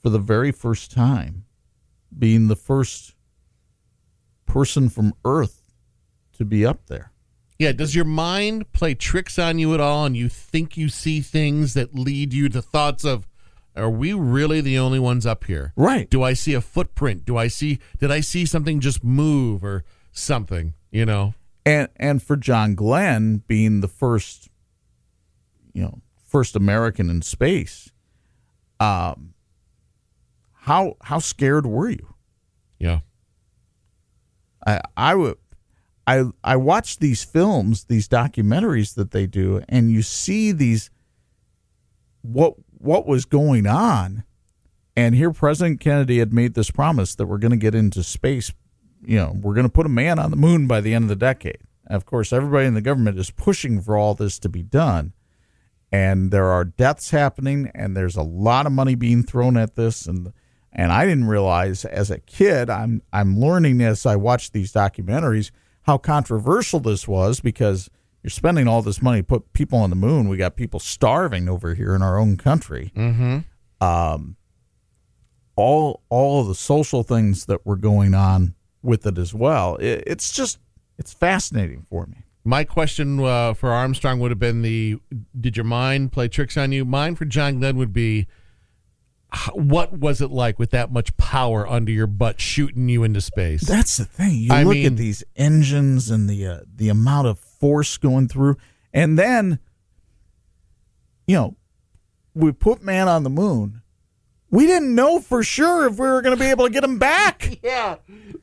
for 0.00 0.10
the 0.10 0.18
very 0.18 0.52
first 0.52 0.90
time, 0.90 1.44
being 2.16 2.48
the 2.48 2.56
first 2.56 3.14
person 4.44 4.88
from 4.88 5.14
Earth 5.24 5.70
to 6.36 6.44
be 6.44 6.66
up 6.66 6.86
there? 6.86 7.12
Yeah, 7.58 7.72
does 7.72 7.94
your 7.94 8.04
mind 8.04 8.72
play 8.72 8.94
tricks 8.94 9.38
on 9.38 9.58
you 9.58 9.72
at 9.72 9.80
all 9.80 10.04
and 10.04 10.16
you 10.16 10.28
think 10.28 10.76
you 10.76 10.88
see 10.88 11.20
things 11.20 11.74
that 11.74 11.94
lead 11.94 12.34
you 12.34 12.48
to 12.48 12.60
thoughts 12.60 13.04
of 13.04 13.26
are 13.76 13.90
we 13.90 14.12
really 14.12 14.60
the 14.60 14.78
only 14.78 14.98
ones 14.98 15.26
up 15.26 15.44
here? 15.44 15.72
Right. 15.76 16.08
Do 16.10 16.22
I 16.22 16.32
see 16.32 16.54
a 16.54 16.60
footprint? 16.60 17.24
Do 17.24 17.36
I 17.36 17.48
see 17.48 17.78
did 17.98 18.10
I 18.10 18.20
see 18.20 18.46
something 18.46 18.80
just 18.80 19.02
move 19.02 19.64
or 19.64 19.84
something, 20.12 20.74
you 20.90 21.06
know? 21.06 21.34
and 21.64 21.88
and 21.96 22.22
for 22.22 22.36
John 22.36 22.74
Glenn 22.74 23.42
being 23.46 23.80
the 23.80 23.88
first, 23.88 24.48
you 25.72 25.82
know, 25.82 26.00
first 26.26 26.56
American 26.56 27.10
in 27.10 27.22
space, 27.22 27.90
um, 28.80 29.34
how 30.52 30.96
how 31.02 31.18
scared 31.18 31.66
were 31.66 31.90
you? 31.90 32.14
Yeah. 32.78 33.00
I 34.66 34.80
I 34.96 35.14
would. 35.14 35.36
I 36.06 36.24
I 36.42 36.56
watch 36.56 36.98
these 36.98 37.22
films, 37.22 37.84
these 37.84 38.08
documentaries 38.08 38.94
that 38.96 39.12
they 39.12 39.26
do, 39.26 39.62
and 39.68 39.90
you 39.90 40.02
see 40.02 40.50
these 40.50 40.90
what 42.22 42.54
what 42.82 43.06
was 43.06 43.24
going 43.24 43.66
on, 43.66 44.24
and 44.96 45.14
here 45.14 45.32
President 45.32 45.80
Kennedy 45.80 46.18
had 46.18 46.32
made 46.32 46.54
this 46.54 46.70
promise 46.70 47.14
that 47.14 47.26
we're 47.26 47.38
going 47.38 47.52
to 47.52 47.56
get 47.56 47.74
into 47.74 48.02
space. 48.02 48.52
You 49.04 49.16
know, 49.16 49.36
we're 49.40 49.54
going 49.54 49.66
to 49.66 49.72
put 49.72 49.86
a 49.86 49.90
man 49.90 50.18
on 50.18 50.30
the 50.30 50.36
moon 50.36 50.66
by 50.66 50.80
the 50.80 50.94
end 50.94 51.04
of 51.04 51.08
the 51.08 51.16
decade. 51.16 51.58
And 51.86 51.96
of 51.96 52.06
course, 52.06 52.32
everybody 52.32 52.66
in 52.66 52.74
the 52.74 52.80
government 52.80 53.18
is 53.18 53.30
pushing 53.30 53.80
for 53.80 53.96
all 53.96 54.14
this 54.14 54.38
to 54.40 54.48
be 54.48 54.62
done, 54.62 55.12
and 55.90 56.30
there 56.30 56.46
are 56.46 56.64
deaths 56.64 57.10
happening, 57.10 57.70
and 57.74 57.96
there's 57.96 58.16
a 58.16 58.22
lot 58.22 58.66
of 58.66 58.72
money 58.72 58.94
being 58.94 59.22
thrown 59.22 59.56
at 59.56 59.76
this, 59.76 60.06
and 60.06 60.32
and 60.72 60.90
I 60.90 61.04
didn't 61.04 61.26
realize 61.26 61.84
as 61.84 62.10
a 62.10 62.18
kid. 62.18 62.70
I'm 62.70 63.02
I'm 63.12 63.38
learning 63.38 63.80
as 63.80 64.06
I 64.06 64.16
watch 64.16 64.52
these 64.52 64.72
documentaries 64.72 65.50
how 65.82 65.98
controversial 65.98 66.80
this 66.80 67.06
was 67.06 67.40
because 67.40 67.90
you're 68.22 68.30
spending 68.30 68.68
all 68.68 68.82
this 68.82 69.02
money 69.02 69.20
to 69.20 69.24
put 69.24 69.52
people 69.52 69.78
on 69.78 69.90
the 69.90 69.96
moon. 69.96 70.28
We 70.28 70.36
got 70.36 70.56
people 70.56 70.80
starving 70.80 71.48
over 71.48 71.74
here 71.74 71.94
in 71.94 72.02
our 72.02 72.18
own 72.18 72.36
country. 72.36 72.92
Mm-hmm. 72.96 73.38
Um, 73.84 74.36
all 75.56 76.02
all 76.08 76.40
of 76.42 76.48
the 76.48 76.54
social 76.54 77.02
things 77.02 77.46
that 77.46 77.66
were 77.66 77.76
going 77.76 78.14
on 78.14 78.54
with 78.82 79.06
it 79.06 79.18
as 79.18 79.34
well. 79.34 79.76
It, 79.76 80.04
it's 80.06 80.32
just 80.32 80.58
it's 80.98 81.12
fascinating 81.12 81.84
for 81.88 82.06
me. 82.06 82.18
My 82.44 82.64
question 82.64 83.20
uh, 83.20 83.54
for 83.54 83.70
Armstrong 83.70 84.18
would 84.20 84.30
have 84.30 84.38
been 84.38 84.62
the 84.62 84.98
did 85.38 85.56
your 85.56 85.64
mind 85.64 86.12
play 86.12 86.28
tricks 86.28 86.56
on 86.56 86.72
you? 86.72 86.84
Mine 86.84 87.16
for 87.16 87.24
John 87.24 87.58
Glenn 87.58 87.76
would 87.76 87.92
be 87.92 88.26
what 89.54 89.98
was 89.98 90.20
it 90.20 90.30
like 90.30 90.58
with 90.58 90.70
that 90.70 90.92
much 90.92 91.16
power 91.16 91.66
under 91.66 91.90
your 91.90 92.06
butt 92.06 92.40
shooting 92.40 92.88
you 92.88 93.02
into 93.02 93.20
space? 93.20 93.62
That's 93.62 93.96
the 93.96 94.04
thing. 94.04 94.34
You 94.34 94.52
I 94.52 94.62
look 94.62 94.74
mean- 94.74 94.86
at 94.86 94.96
these 94.96 95.24
engines 95.36 96.10
and 96.10 96.28
the 96.28 96.46
uh, 96.46 96.60
the 96.74 96.88
amount 96.88 97.28
of 97.28 97.38
force 97.62 97.96
going 97.96 98.26
through, 98.26 98.56
and 98.92 99.16
then, 99.16 99.60
you 101.28 101.36
know, 101.36 101.56
we 102.34 102.50
put 102.50 102.82
man 102.82 103.06
on 103.06 103.22
the 103.22 103.30
moon. 103.30 103.82
We 104.50 104.66
didn't 104.66 104.96
know 104.96 105.20
for 105.20 105.44
sure 105.44 105.86
if 105.86 105.92
we 105.92 106.08
were 106.08 106.22
going 106.22 106.36
to 106.36 106.42
be 106.42 106.50
able 106.50 106.66
to 106.66 106.72
get 106.72 106.82
him 106.82 106.98
back. 106.98 107.60
yeah, 107.62 107.98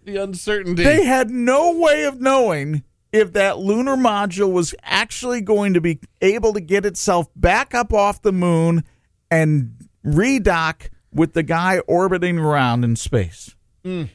the 0.06 0.16
uncertainty. 0.16 0.84
They 0.86 1.04
had 1.04 1.30
no 1.30 1.74
way 1.74 2.06
of 2.06 2.22
knowing 2.22 2.84
if 3.12 3.34
that 3.34 3.60
lunar 3.60 3.98
module 3.98 4.54
was 4.54 4.74
actually 4.84 5.42
going 5.42 5.74
to 5.74 5.82
be 5.82 6.00
able 6.22 6.54
to 6.54 6.62
get 6.62 6.86
itself 6.86 7.28
back 7.36 7.76
up 7.76 7.92
off 7.92 8.22
the 8.22 8.32
moon 8.32 8.86
and 9.30 9.76
redock 10.06 10.90
with 11.14 11.34
the 11.34 11.44
guy 11.44 11.80
orbiting 11.80 12.40
around 12.40 12.86
in 12.86 12.96
space. 12.96 13.54
Mm. 13.84 14.10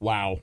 wow. 0.00 0.40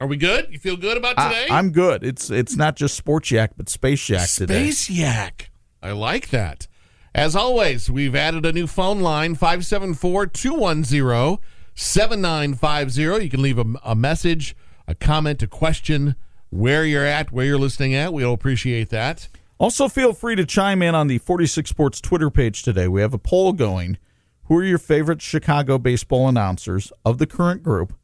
Are 0.00 0.06
we 0.06 0.16
good? 0.16 0.48
You 0.50 0.58
feel 0.58 0.76
good 0.76 0.96
about 0.96 1.16
today? 1.16 1.46
I, 1.48 1.58
am 1.58 1.70
good. 1.70 2.02
It's 2.02 2.28
it's 2.28 2.56
not 2.56 2.76
just 2.76 2.96
Sports 2.96 3.30
Yak, 3.30 3.52
but 3.56 3.68
Space 3.68 4.08
Yak 4.08 4.28
today. 4.28 4.70
Space 4.70 4.90
Yak. 4.90 5.50
I 5.82 5.92
like 5.92 6.30
that. 6.30 6.66
As 7.14 7.36
always, 7.36 7.88
we've 7.88 8.16
added 8.16 8.44
a 8.44 8.52
new 8.52 8.66
phone 8.66 9.00
line 9.00 9.36
574 9.36 10.26
210 10.26 11.38
7950. 11.74 13.24
You 13.24 13.30
can 13.30 13.42
leave 13.42 13.58
a, 13.58 13.64
a, 13.84 13.94
message, 13.94 14.56
a 14.88 14.96
comment, 14.96 15.42
a 15.42 15.46
question, 15.46 16.16
where 16.50 16.84
you're 16.84 17.06
at, 17.06 17.30
where 17.30 17.46
you're 17.46 17.58
listening 17.58 17.94
at. 17.94 18.12
We'll 18.12 18.32
appreciate 18.32 18.90
that. 18.90 19.28
Also, 19.58 19.88
feel 19.88 20.12
free 20.12 20.34
to 20.34 20.44
chime 20.44 20.82
in 20.82 20.96
on 20.96 21.06
the 21.06 21.18
46 21.18 21.70
Sports 21.70 22.00
Twitter 22.00 22.30
page 22.30 22.64
today. 22.64 22.88
We 22.88 23.00
have 23.00 23.14
a 23.14 23.18
poll 23.18 23.52
going. 23.52 23.98
Who 24.46 24.58
are 24.58 24.64
your 24.64 24.78
favorite 24.78 25.22
Chicago 25.22 25.78
baseball 25.78 26.28
announcers 26.28 26.92
of 27.04 27.18
the 27.18 27.26
current 27.26 27.62
group? 27.62 27.94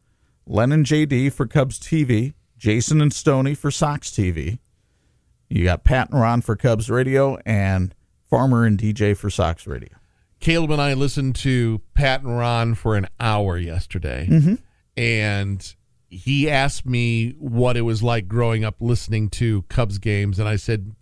Len 0.50 0.72
and 0.72 0.84
JD 0.84 1.32
for 1.32 1.46
Cubs 1.46 1.78
TV, 1.78 2.34
Jason 2.58 3.00
and 3.00 3.12
Stony 3.12 3.54
for 3.54 3.70
Sox 3.70 4.10
TV. 4.10 4.58
You 5.48 5.62
got 5.62 5.84
Pat 5.84 6.10
and 6.10 6.20
Ron 6.20 6.40
for 6.40 6.56
Cubs 6.56 6.90
Radio, 6.90 7.38
and 7.46 7.94
Farmer 8.28 8.64
and 8.64 8.76
DJ 8.76 9.16
for 9.16 9.30
Sox 9.30 9.68
Radio. 9.68 9.90
Caleb 10.40 10.72
and 10.72 10.82
I 10.82 10.94
listened 10.94 11.36
to 11.36 11.80
Pat 11.94 12.22
and 12.22 12.36
Ron 12.36 12.74
for 12.74 12.96
an 12.96 13.06
hour 13.20 13.58
yesterday, 13.58 14.26
mm-hmm. 14.28 14.54
and 14.96 15.74
he 16.08 16.50
asked 16.50 16.84
me 16.84 17.36
what 17.38 17.76
it 17.76 17.82
was 17.82 18.02
like 18.02 18.26
growing 18.26 18.64
up 18.64 18.74
listening 18.80 19.30
to 19.30 19.62
Cubs 19.68 19.98
games, 19.98 20.40
and 20.40 20.48
I 20.48 20.56
said, 20.56 20.96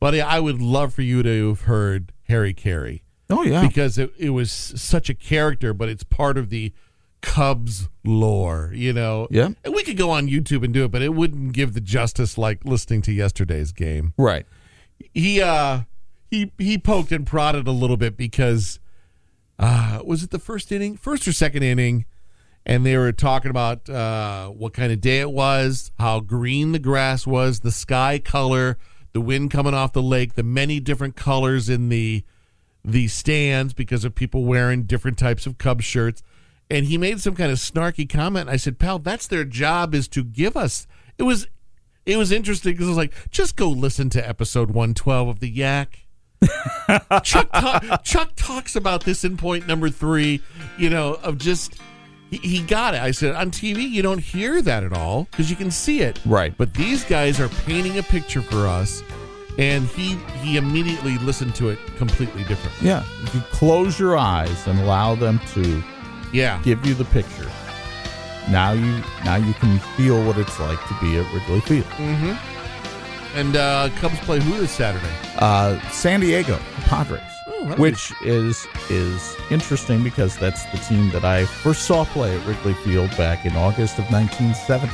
"Buddy, 0.00 0.20
I 0.20 0.40
would 0.40 0.60
love 0.60 0.92
for 0.92 1.02
you 1.02 1.22
to 1.22 1.48
have 1.50 1.60
heard 1.62 2.12
Harry 2.24 2.52
Caray." 2.52 3.02
Oh 3.30 3.44
yeah, 3.44 3.64
because 3.64 3.96
it 3.96 4.10
it 4.18 4.30
was 4.30 4.50
such 4.50 5.08
a 5.08 5.14
character, 5.14 5.72
but 5.72 5.88
it's 5.88 6.02
part 6.02 6.36
of 6.36 6.50
the 6.50 6.72
Cubs 7.20 7.88
lore, 8.04 8.70
you 8.74 8.92
know. 8.92 9.28
Yeah, 9.30 9.50
and 9.64 9.74
we 9.74 9.82
could 9.82 9.96
go 9.96 10.10
on 10.10 10.28
YouTube 10.28 10.64
and 10.64 10.72
do 10.72 10.84
it, 10.84 10.90
but 10.90 11.02
it 11.02 11.14
wouldn't 11.14 11.52
give 11.52 11.74
the 11.74 11.80
justice 11.80 12.38
like 12.38 12.64
listening 12.64 13.02
to 13.02 13.12
yesterday's 13.12 13.72
game. 13.72 14.14
Right. 14.16 14.46
He 15.14 15.40
uh 15.40 15.80
he 16.30 16.52
he 16.58 16.78
poked 16.78 17.12
and 17.12 17.26
prodded 17.26 17.66
a 17.66 17.72
little 17.72 17.96
bit 17.96 18.16
because 18.16 18.78
uh 19.58 20.00
was 20.04 20.22
it 20.22 20.30
the 20.30 20.38
first 20.38 20.70
inning, 20.70 20.96
first 20.96 21.26
or 21.26 21.32
second 21.32 21.62
inning, 21.62 22.04
and 22.64 22.86
they 22.86 22.96
were 22.96 23.12
talking 23.12 23.50
about 23.50 23.88
uh 23.88 24.48
what 24.48 24.72
kind 24.72 24.92
of 24.92 25.00
day 25.00 25.20
it 25.20 25.30
was, 25.30 25.90
how 25.98 26.20
green 26.20 26.72
the 26.72 26.78
grass 26.78 27.26
was, 27.26 27.60
the 27.60 27.72
sky 27.72 28.18
color, 28.18 28.78
the 29.12 29.20
wind 29.20 29.50
coming 29.50 29.74
off 29.74 29.92
the 29.92 30.02
lake, 30.02 30.34
the 30.34 30.42
many 30.42 30.78
different 30.80 31.16
colors 31.16 31.68
in 31.68 31.88
the 31.88 32.24
the 32.84 33.08
stands 33.08 33.74
because 33.74 34.04
of 34.04 34.14
people 34.14 34.44
wearing 34.44 34.84
different 34.84 35.18
types 35.18 35.46
of 35.46 35.58
Cubs 35.58 35.84
shirts. 35.84 36.22
And 36.70 36.86
he 36.86 36.98
made 36.98 37.20
some 37.20 37.34
kind 37.34 37.50
of 37.50 37.58
snarky 37.58 38.08
comment. 38.08 38.48
I 38.48 38.56
said, 38.56 38.78
"Pal, 38.78 38.98
that's 38.98 39.26
their 39.26 39.44
job 39.44 39.94
is 39.94 40.06
to 40.08 40.22
give 40.22 40.56
us." 40.56 40.86
It 41.16 41.22
was 41.22 41.46
it 42.04 42.16
was 42.16 42.32
interesting 42.32 42.72
because 42.72 42.86
I 42.86 42.90
was 42.90 42.96
like, 42.96 43.30
"Just 43.30 43.56
go 43.56 43.68
listen 43.68 44.10
to 44.10 44.28
episode 44.28 44.70
112 44.70 45.28
of 45.28 45.40
the 45.40 45.48
Yak." 45.48 46.06
Chuck 47.22 47.50
ta- 47.52 48.00
Chuck 48.04 48.32
talks 48.36 48.76
about 48.76 49.04
this 49.04 49.24
in 49.24 49.36
point 49.36 49.66
number 49.66 49.90
three, 49.90 50.40
you 50.78 50.88
know, 50.88 51.14
of 51.22 51.38
just 51.38 51.80
he, 52.30 52.36
he 52.38 52.62
got 52.62 52.94
it. 52.94 53.00
I 53.02 53.10
said 53.10 53.34
on 53.34 53.50
TV 53.50 53.88
you 53.88 54.02
don't 54.02 54.18
hear 54.18 54.62
that 54.62 54.84
at 54.84 54.92
all 54.92 55.24
because 55.30 55.50
you 55.50 55.56
can 55.56 55.70
see 55.70 56.00
it, 56.00 56.20
right? 56.24 56.54
But 56.56 56.74
these 56.74 57.04
guys 57.04 57.40
are 57.40 57.48
painting 57.48 57.98
a 57.98 58.02
picture 58.02 58.42
for 58.42 58.66
us, 58.66 59.02
and 59.58 59.86
he 59.88 60.16
he 60.42 60.56
immediately 60.56 61.18
listened 61.18 61.54
to 61.56 61.70
it 61.70 61.78
completely 61.96 62.44
different. 62.44 62.80
Yeah, 62.82 63.04
if 63.24 63.34
you 63.34 63.40
close 63.52 63.98
your 63.98 64.16
eyes 64.16 64.66
and 64.66 64.78
allow 64.80 65.14
them 65.14 65.40
to, 65.54 65.82
yeah, 66.32 66.60
give 66.62 66.84
you 66.86 66.94
the 66.94 67.04
picture. 67.06 67.50
Now 68.50 68.72
you 68.72 69.02
now 69.24 69.36
you 69.36 69.52
can 69.54 69.78
feel 69.96 70.24
what 70.26 70.38
it's 70.38 70.58
like 70.58 70.78
to 70.88 70.96
be 71.00 71.18
at 71.18 71.32
Wrigley 71.32 71.60
Field. 71.60 71.84
Mm-hmm. 71.84 73.36
And 73.38 73.56
uh, 73.56 73.90
Cubs 73.96 74.18
play 74.20 74.40
who 74.40 74.58
this 74.58 74.70
Saturday? 74.70 75.14
Uh, 75.36 75.78
San 75.90 76.20
Diego 76.20 76.58
Padres, 76.86 77.20
oh, 77.46 77.74
which 77.76 78.12
be... 78.20 78.30
is 78.30 78.66
is 78.88 79.36
interesting 79.50 80.02
because 80.02 80.36
that's 80.38 80.64
the 80.66 80.78
team 80.78 81.10
that 81.10 81.24
I 81.24 81.44
first 81.44 81.82
saw 81.82 82.04
play 82.06 82.38
at 82.38 82.46
Wrigley 82.46 82.74
Field 82.74 83.10
back 83.16 83.44
in 83.44 83.54
August 83.54 83.98
of 83.98 84.10
1970. 84.10 84.92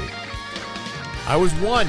I 1.26 1.36
was 1.36 1.52
one. 1.54 1.88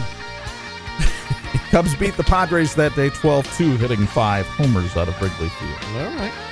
Cubs 1.71 1.95
beat 1.95 2.15
the 2.15 2.23
Padres 2.23 2.75
that 2.75 2.95
day 2.95 3.09
12-2, 3.09 3.77
hitting 3.77 4.05
five 4.05 4.45
homers 4.45 4.95
out 4.95 5.07
of 5.07 5.19
Wrigley 5.21 5.49
Field. 5.49 5.77
All 5.97 6.15
right. 6.15 6.44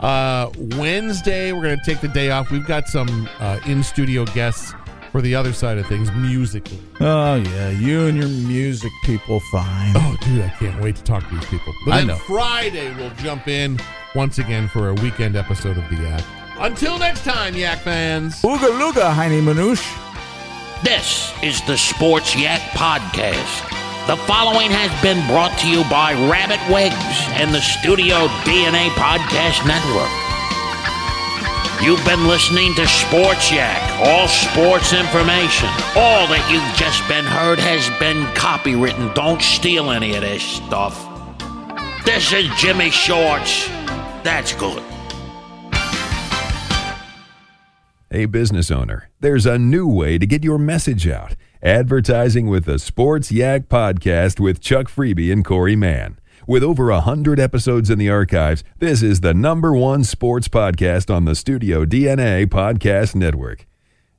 Uh, 0.00 0.50
Wednesday, 0.76 1.52
we're 1.52 1.62
going 1.62 1.78
to 1.78 1.84
take 1.84 2.00
the 2.00 2.08
day 2.08 2.30
off. 2.30 2.50
We've 2.50 2.66
got 2.66 2.88
some 2.88 3.28
uh, 3.40 3.60
in 3.66 3.82
studio 3.82 4.24
guests 4.26 4.74
for 5.12 5.20
the 5.22 5.34
other 5.34 5.52
side 5.52 5.78
of 5.78 5.86
things 5.86 6.10
musically. 6.12 6.80
Oh, 7.00 7.36
yeah. 7.36 7.70
You 7.70 8.06
and 8.06 8.16
your 8.18 8.28
music 8.28 8.90
people, 9.04 9.40
fine. 9.52 9.92
Oh, 9.96 10.16
dude, 10.22 10.42
I 10.42 10.48
can't 10.48 10.82
wait 10.82 10.96
to 10.96 11.04
talk 11.04 11.26
to 11.28 11.34
these 11.34 11.44
people. 11.46 11.72
But 11.86 11.94
I 11.94 12.02
know. 12.04 12.16
Friday, 12.16 12.92
we'll 12.96 13.14
jump 13.16 13.46
in 13.46 13.78
once 14.14 14.38
again 14.38 14.68
for 14.68 14.88
a 14.88 14.94
weekend 14.94 15.36
episode 15.36 15.78
of 15.78 15.88
The 15.88 15.96
Yak. 16.02 16.24
Until 16.58 16.98
next 16.98 17.24
time, 17.24 17.54
Yak 17.54 17.78
fans. 17.80 18.40
Ooga 18.42 18.78
Luga, 18.78 19.10
Heine 19.10 19.40
Manouche. 19.42 20.01
This 20.82 21.32
is 21.44 21.62
the 21.62 21.76
Sports 21.76 22.34
Yak 22.34 22.60
Podcast. 22.72 23.70
The 24.08 24.16
following 24.26 24.68
has 24.72 24.90
been 25.00 25.24
brought 25.28 25.56
to 25.60 25.68
you 25.70 25.84
by 25.88 26.10
Rabbit 26.28 26.58
Wigs 26.74 26.96
and 27.38 27.54
the 27.54 27.60
Studio 27.60 28.26
DNA 28.42 28.90
Podcast 28.98 29.62
Network. 29.62 30.10
You've 31.86 32.04
been 32.04 32.26
listening 32.26 32.74
to 32.74 32.88
Sports 32.88 33.52
Yak, 33.52 33.78
all 34.02 34.26
sports 34.26 34.92
information. 34.92 35.70
All 35.94 36.26
that 36.26 36.42
you've 36.50 36.76
just 36.76 36.98
been 37.06 37.24
heard 37.24 37.60
has 37.60 37.86
been 38.00 38.26
copywritten. 38.34 39.14
Don't 39.14 39.40
steal 39.40 39.92
any 39.92 40.16
of 40.16 40.22
this 40.22 40.42
stuff. 40.42 40.98
This 42.04 42.32
is 42.32 42.48
Jimmy 42.58 42.90
Shorts. 42.90 43.68
That's 44.24 44.52
good. 44.52 44.82
A 48.10 48.26
business 48.26 48.72
owner, 48.72 49.08
there's 49.22 49.46
a 49.46 49.56
new 49.56 49.86
way 49.86 50.18
to 50.18 50.26
get 50.26 50.42
your 50.42 50.58
message 50.58 51.06
out. 51.06 51.36
Advertising 51.62 52.48
with 52.48 52.64
the 52.64 52.80
Sports 52.80 53.30
Yak 53.30 53.68
Podcast 53.68 54.40
with 54.40 54.60
Chuck 54.60 54.88
Freeby 54.88 55.32
and 55.32 55.44
Corey 55.44 55.76
Mann. 55.76 56.18
With 56.44 56.64
over 56.64 56.90
a 56.90 57.00
hundred 57.00 57.38
episodes 57.38 57.88
in 57.88 58.00
the 58.00 58.10
archives, 58.10 58.64
this 58.80 59.00
is 59.00 59.20
the 59.20 59.32
number 59.32 59.72
one 59.72 60.02
sports 60.02 60.48
podcast 60.48 61.08
on 61.08 61.24
the 61.24 61.36
Studio 61.36 61.84
DNA 61.84 62.46
Podcast 62.46 63.14
Network. 63.14 63.64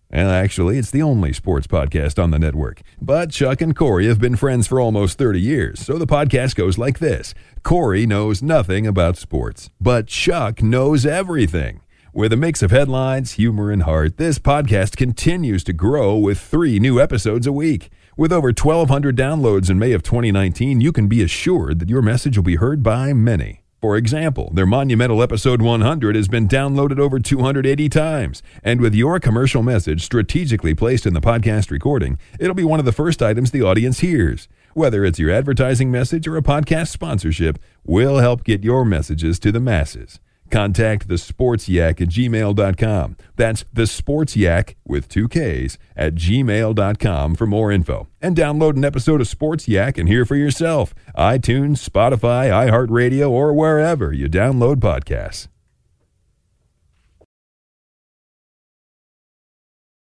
And 0.09 0.29
actually, 0.29 0.77
it's 0.77 0.91
the 0.91 1.01
only 1.01 1.33
sports 1.33 1.67
podcast 1.67 2.21
on 2.21 2.31
the 2.31 2.39
network. 2.39 2.81
But 3.01 3.31
Chuck 3.31 3.59
and 3.59 3.75
Corey 3.75 4.07
have 4.07 4.21
been 4.21 4.37
friends 4.37 4.67
for 4.67 4.79
almost 4.79 5.17
30 5.17 5.41
years, 5.41 5.81
so 5.81 5.97
the 5.97 6.07
podcast 6.07 6.55
goes 6.55 6.77
like 6.77 6.99
this 6.99 7.33
Corey 7.61 8.05
knows 8.05 8.41
nothing 8.41 8.87
about 8.87 9.17
sports, 9.17 9.69
but 9.81 10.07
Chuck 10.07 10.63
knows 10.63 11.05
everything. 11.05 11.81
With 12.15 12.31
a 12.31 12.37
mix 12.37 12.61
of 12.61 12.69
headlines, 12.69 13.31
humor, 13.31 13.71
and 13.71 13.81
heart, 13.81 14.17
this 14.17 14.37
podcast 14.37 14.95
continues 14.97 15.63
to 15.63 15.73
grow 15.73 16.15
with 16.15 16.39
three 16.39 16.77
new 16.77 17.01
episodes 17.01 17.47
a 17.47 17.51
week. 17.51 17.89
With 18.15 18.31
over 18.31 18.49
1,200 18.49 19.17
downloads 19.17 19.67
in 19.71 19.79
May 19.79 19.93
of 19.93 20.03
2019, 20.03 20.79
you 20.79 20.91
can 20.91 21.07
be 21.07 21.23
assured 21.23 21.79
that 21.79 21.89
your 21.89 22.03
message 22.03 22.37
will 22.37 22.43
be 22.43 22.57
heard 22.57 22.83
by 22.83 23.13
many. 23.13 23.63
For 23.81 23.97
example, 23.97 24.51
their 24.53 24.67
monumental 24.67 25.23
episode 25.23 25.63
100 25.63 26.15
has 26.15 26.27
been 26.27 26.47
downloaded 26.47 26.99
over 26.99 27.17
280 27.17 27.89
times. 27.89 28.43
And 28.63 28.79
with 28.79 28.93
your 28.93 29.19
commercial 29.19 29.63
message 29.63 30.03
strategically 30.03 30.75
placed 30.75 31.07
in 31.07 31.15
the 31.15 31.19
podcast 31.19 31.71
recording, 31.71 32.19
it'll 32.39 32.53
be 32.53 32.63
one 32.63 32.79
of 32.79 32.85
the 32.85 32.91
first 32.91 33.23
items 33.23 33.49
the 33.49 33.63
audience 33.63 34.01
hears. 34.01 34.47
Whether 34.75 35.03
it's 35.03 35.17
your 35.17 35.31
advertising 35.31 35.89
message 35.89 36.27
or 36.27 36.37
a 36.37 36.43
podcast 36.43 36.89
sponsorship, 36.89 37.57
we'll 37.83 38.19
help 38.19 38.43
get 38.43 38.63
your 38.63 38.85
messages 38.85 39.39
to 39.39 39.51
the 39.51 39.59
masses. 39.59 40.19
Contact 40.53 41.07
the 41.07 41.17
Sports 41.17 41.67
Yak 41.67 41.99
at 41.99 42.09
gmail.com. 42.09 43.17
That's 43.35 43.65
the 43.73 43.87
Sports 43.87 44.35
Yak 44.35 44.75
with 44.85 45.07
two 45.07 45.27
Ks 45.27 45.79
at 45.97 46.13
gmail.com 46.13 47.33
for 47.33 47.47
more 47.47 47.71
info. 47.71 48.07
And 48.21 48.35
download 48.35 48.75
an 48.75 48.85
episode 48.85 49.19
of 49.19 49.27
Sports 49.27 49.67
Yak 49.67 49.97
and 49.97 50.07
hear 50.07 50.25
for 50.25 50.35
yourself. 50.35 50.93
iTunes, 51.17 51.81
Spotify, 51.83 52.51
iHeartRadio, 52.51 53.31
or 53.31 53.51
wherever 53.51 54.13
you 54.13 54.29
download 54.29 54.75
podcasts. 54.75 55.47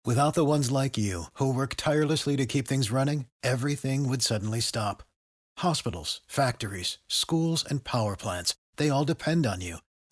Without 0.06 0.36
the 0.36 0.46
ones 0.46 0.70
like 0.70 0.96
you, 0.96 1.24
who 1.40 1.52
work 1.52 1.74
tirelessly 1.76 2.36
to 2.38 2.46
keep 2.46 2.68
things 2.68 2.92
running, 2.92 3.26
everything 3.42 4.08
would 4.08 4.22
suddenly 4.22 4.60
stop. 4.60 5.02
Hospitals, 5.58 6.22
factories, 6.28 7.00
schools, 7.08 7.66
and 7.68 7.84
power 7.84 8.16
plants, 8.16 8.54
they 8.78 8.92
all 8.92 9.06
depend 9.06 9.48
on 9.48 9.62
you. 9.62 9.78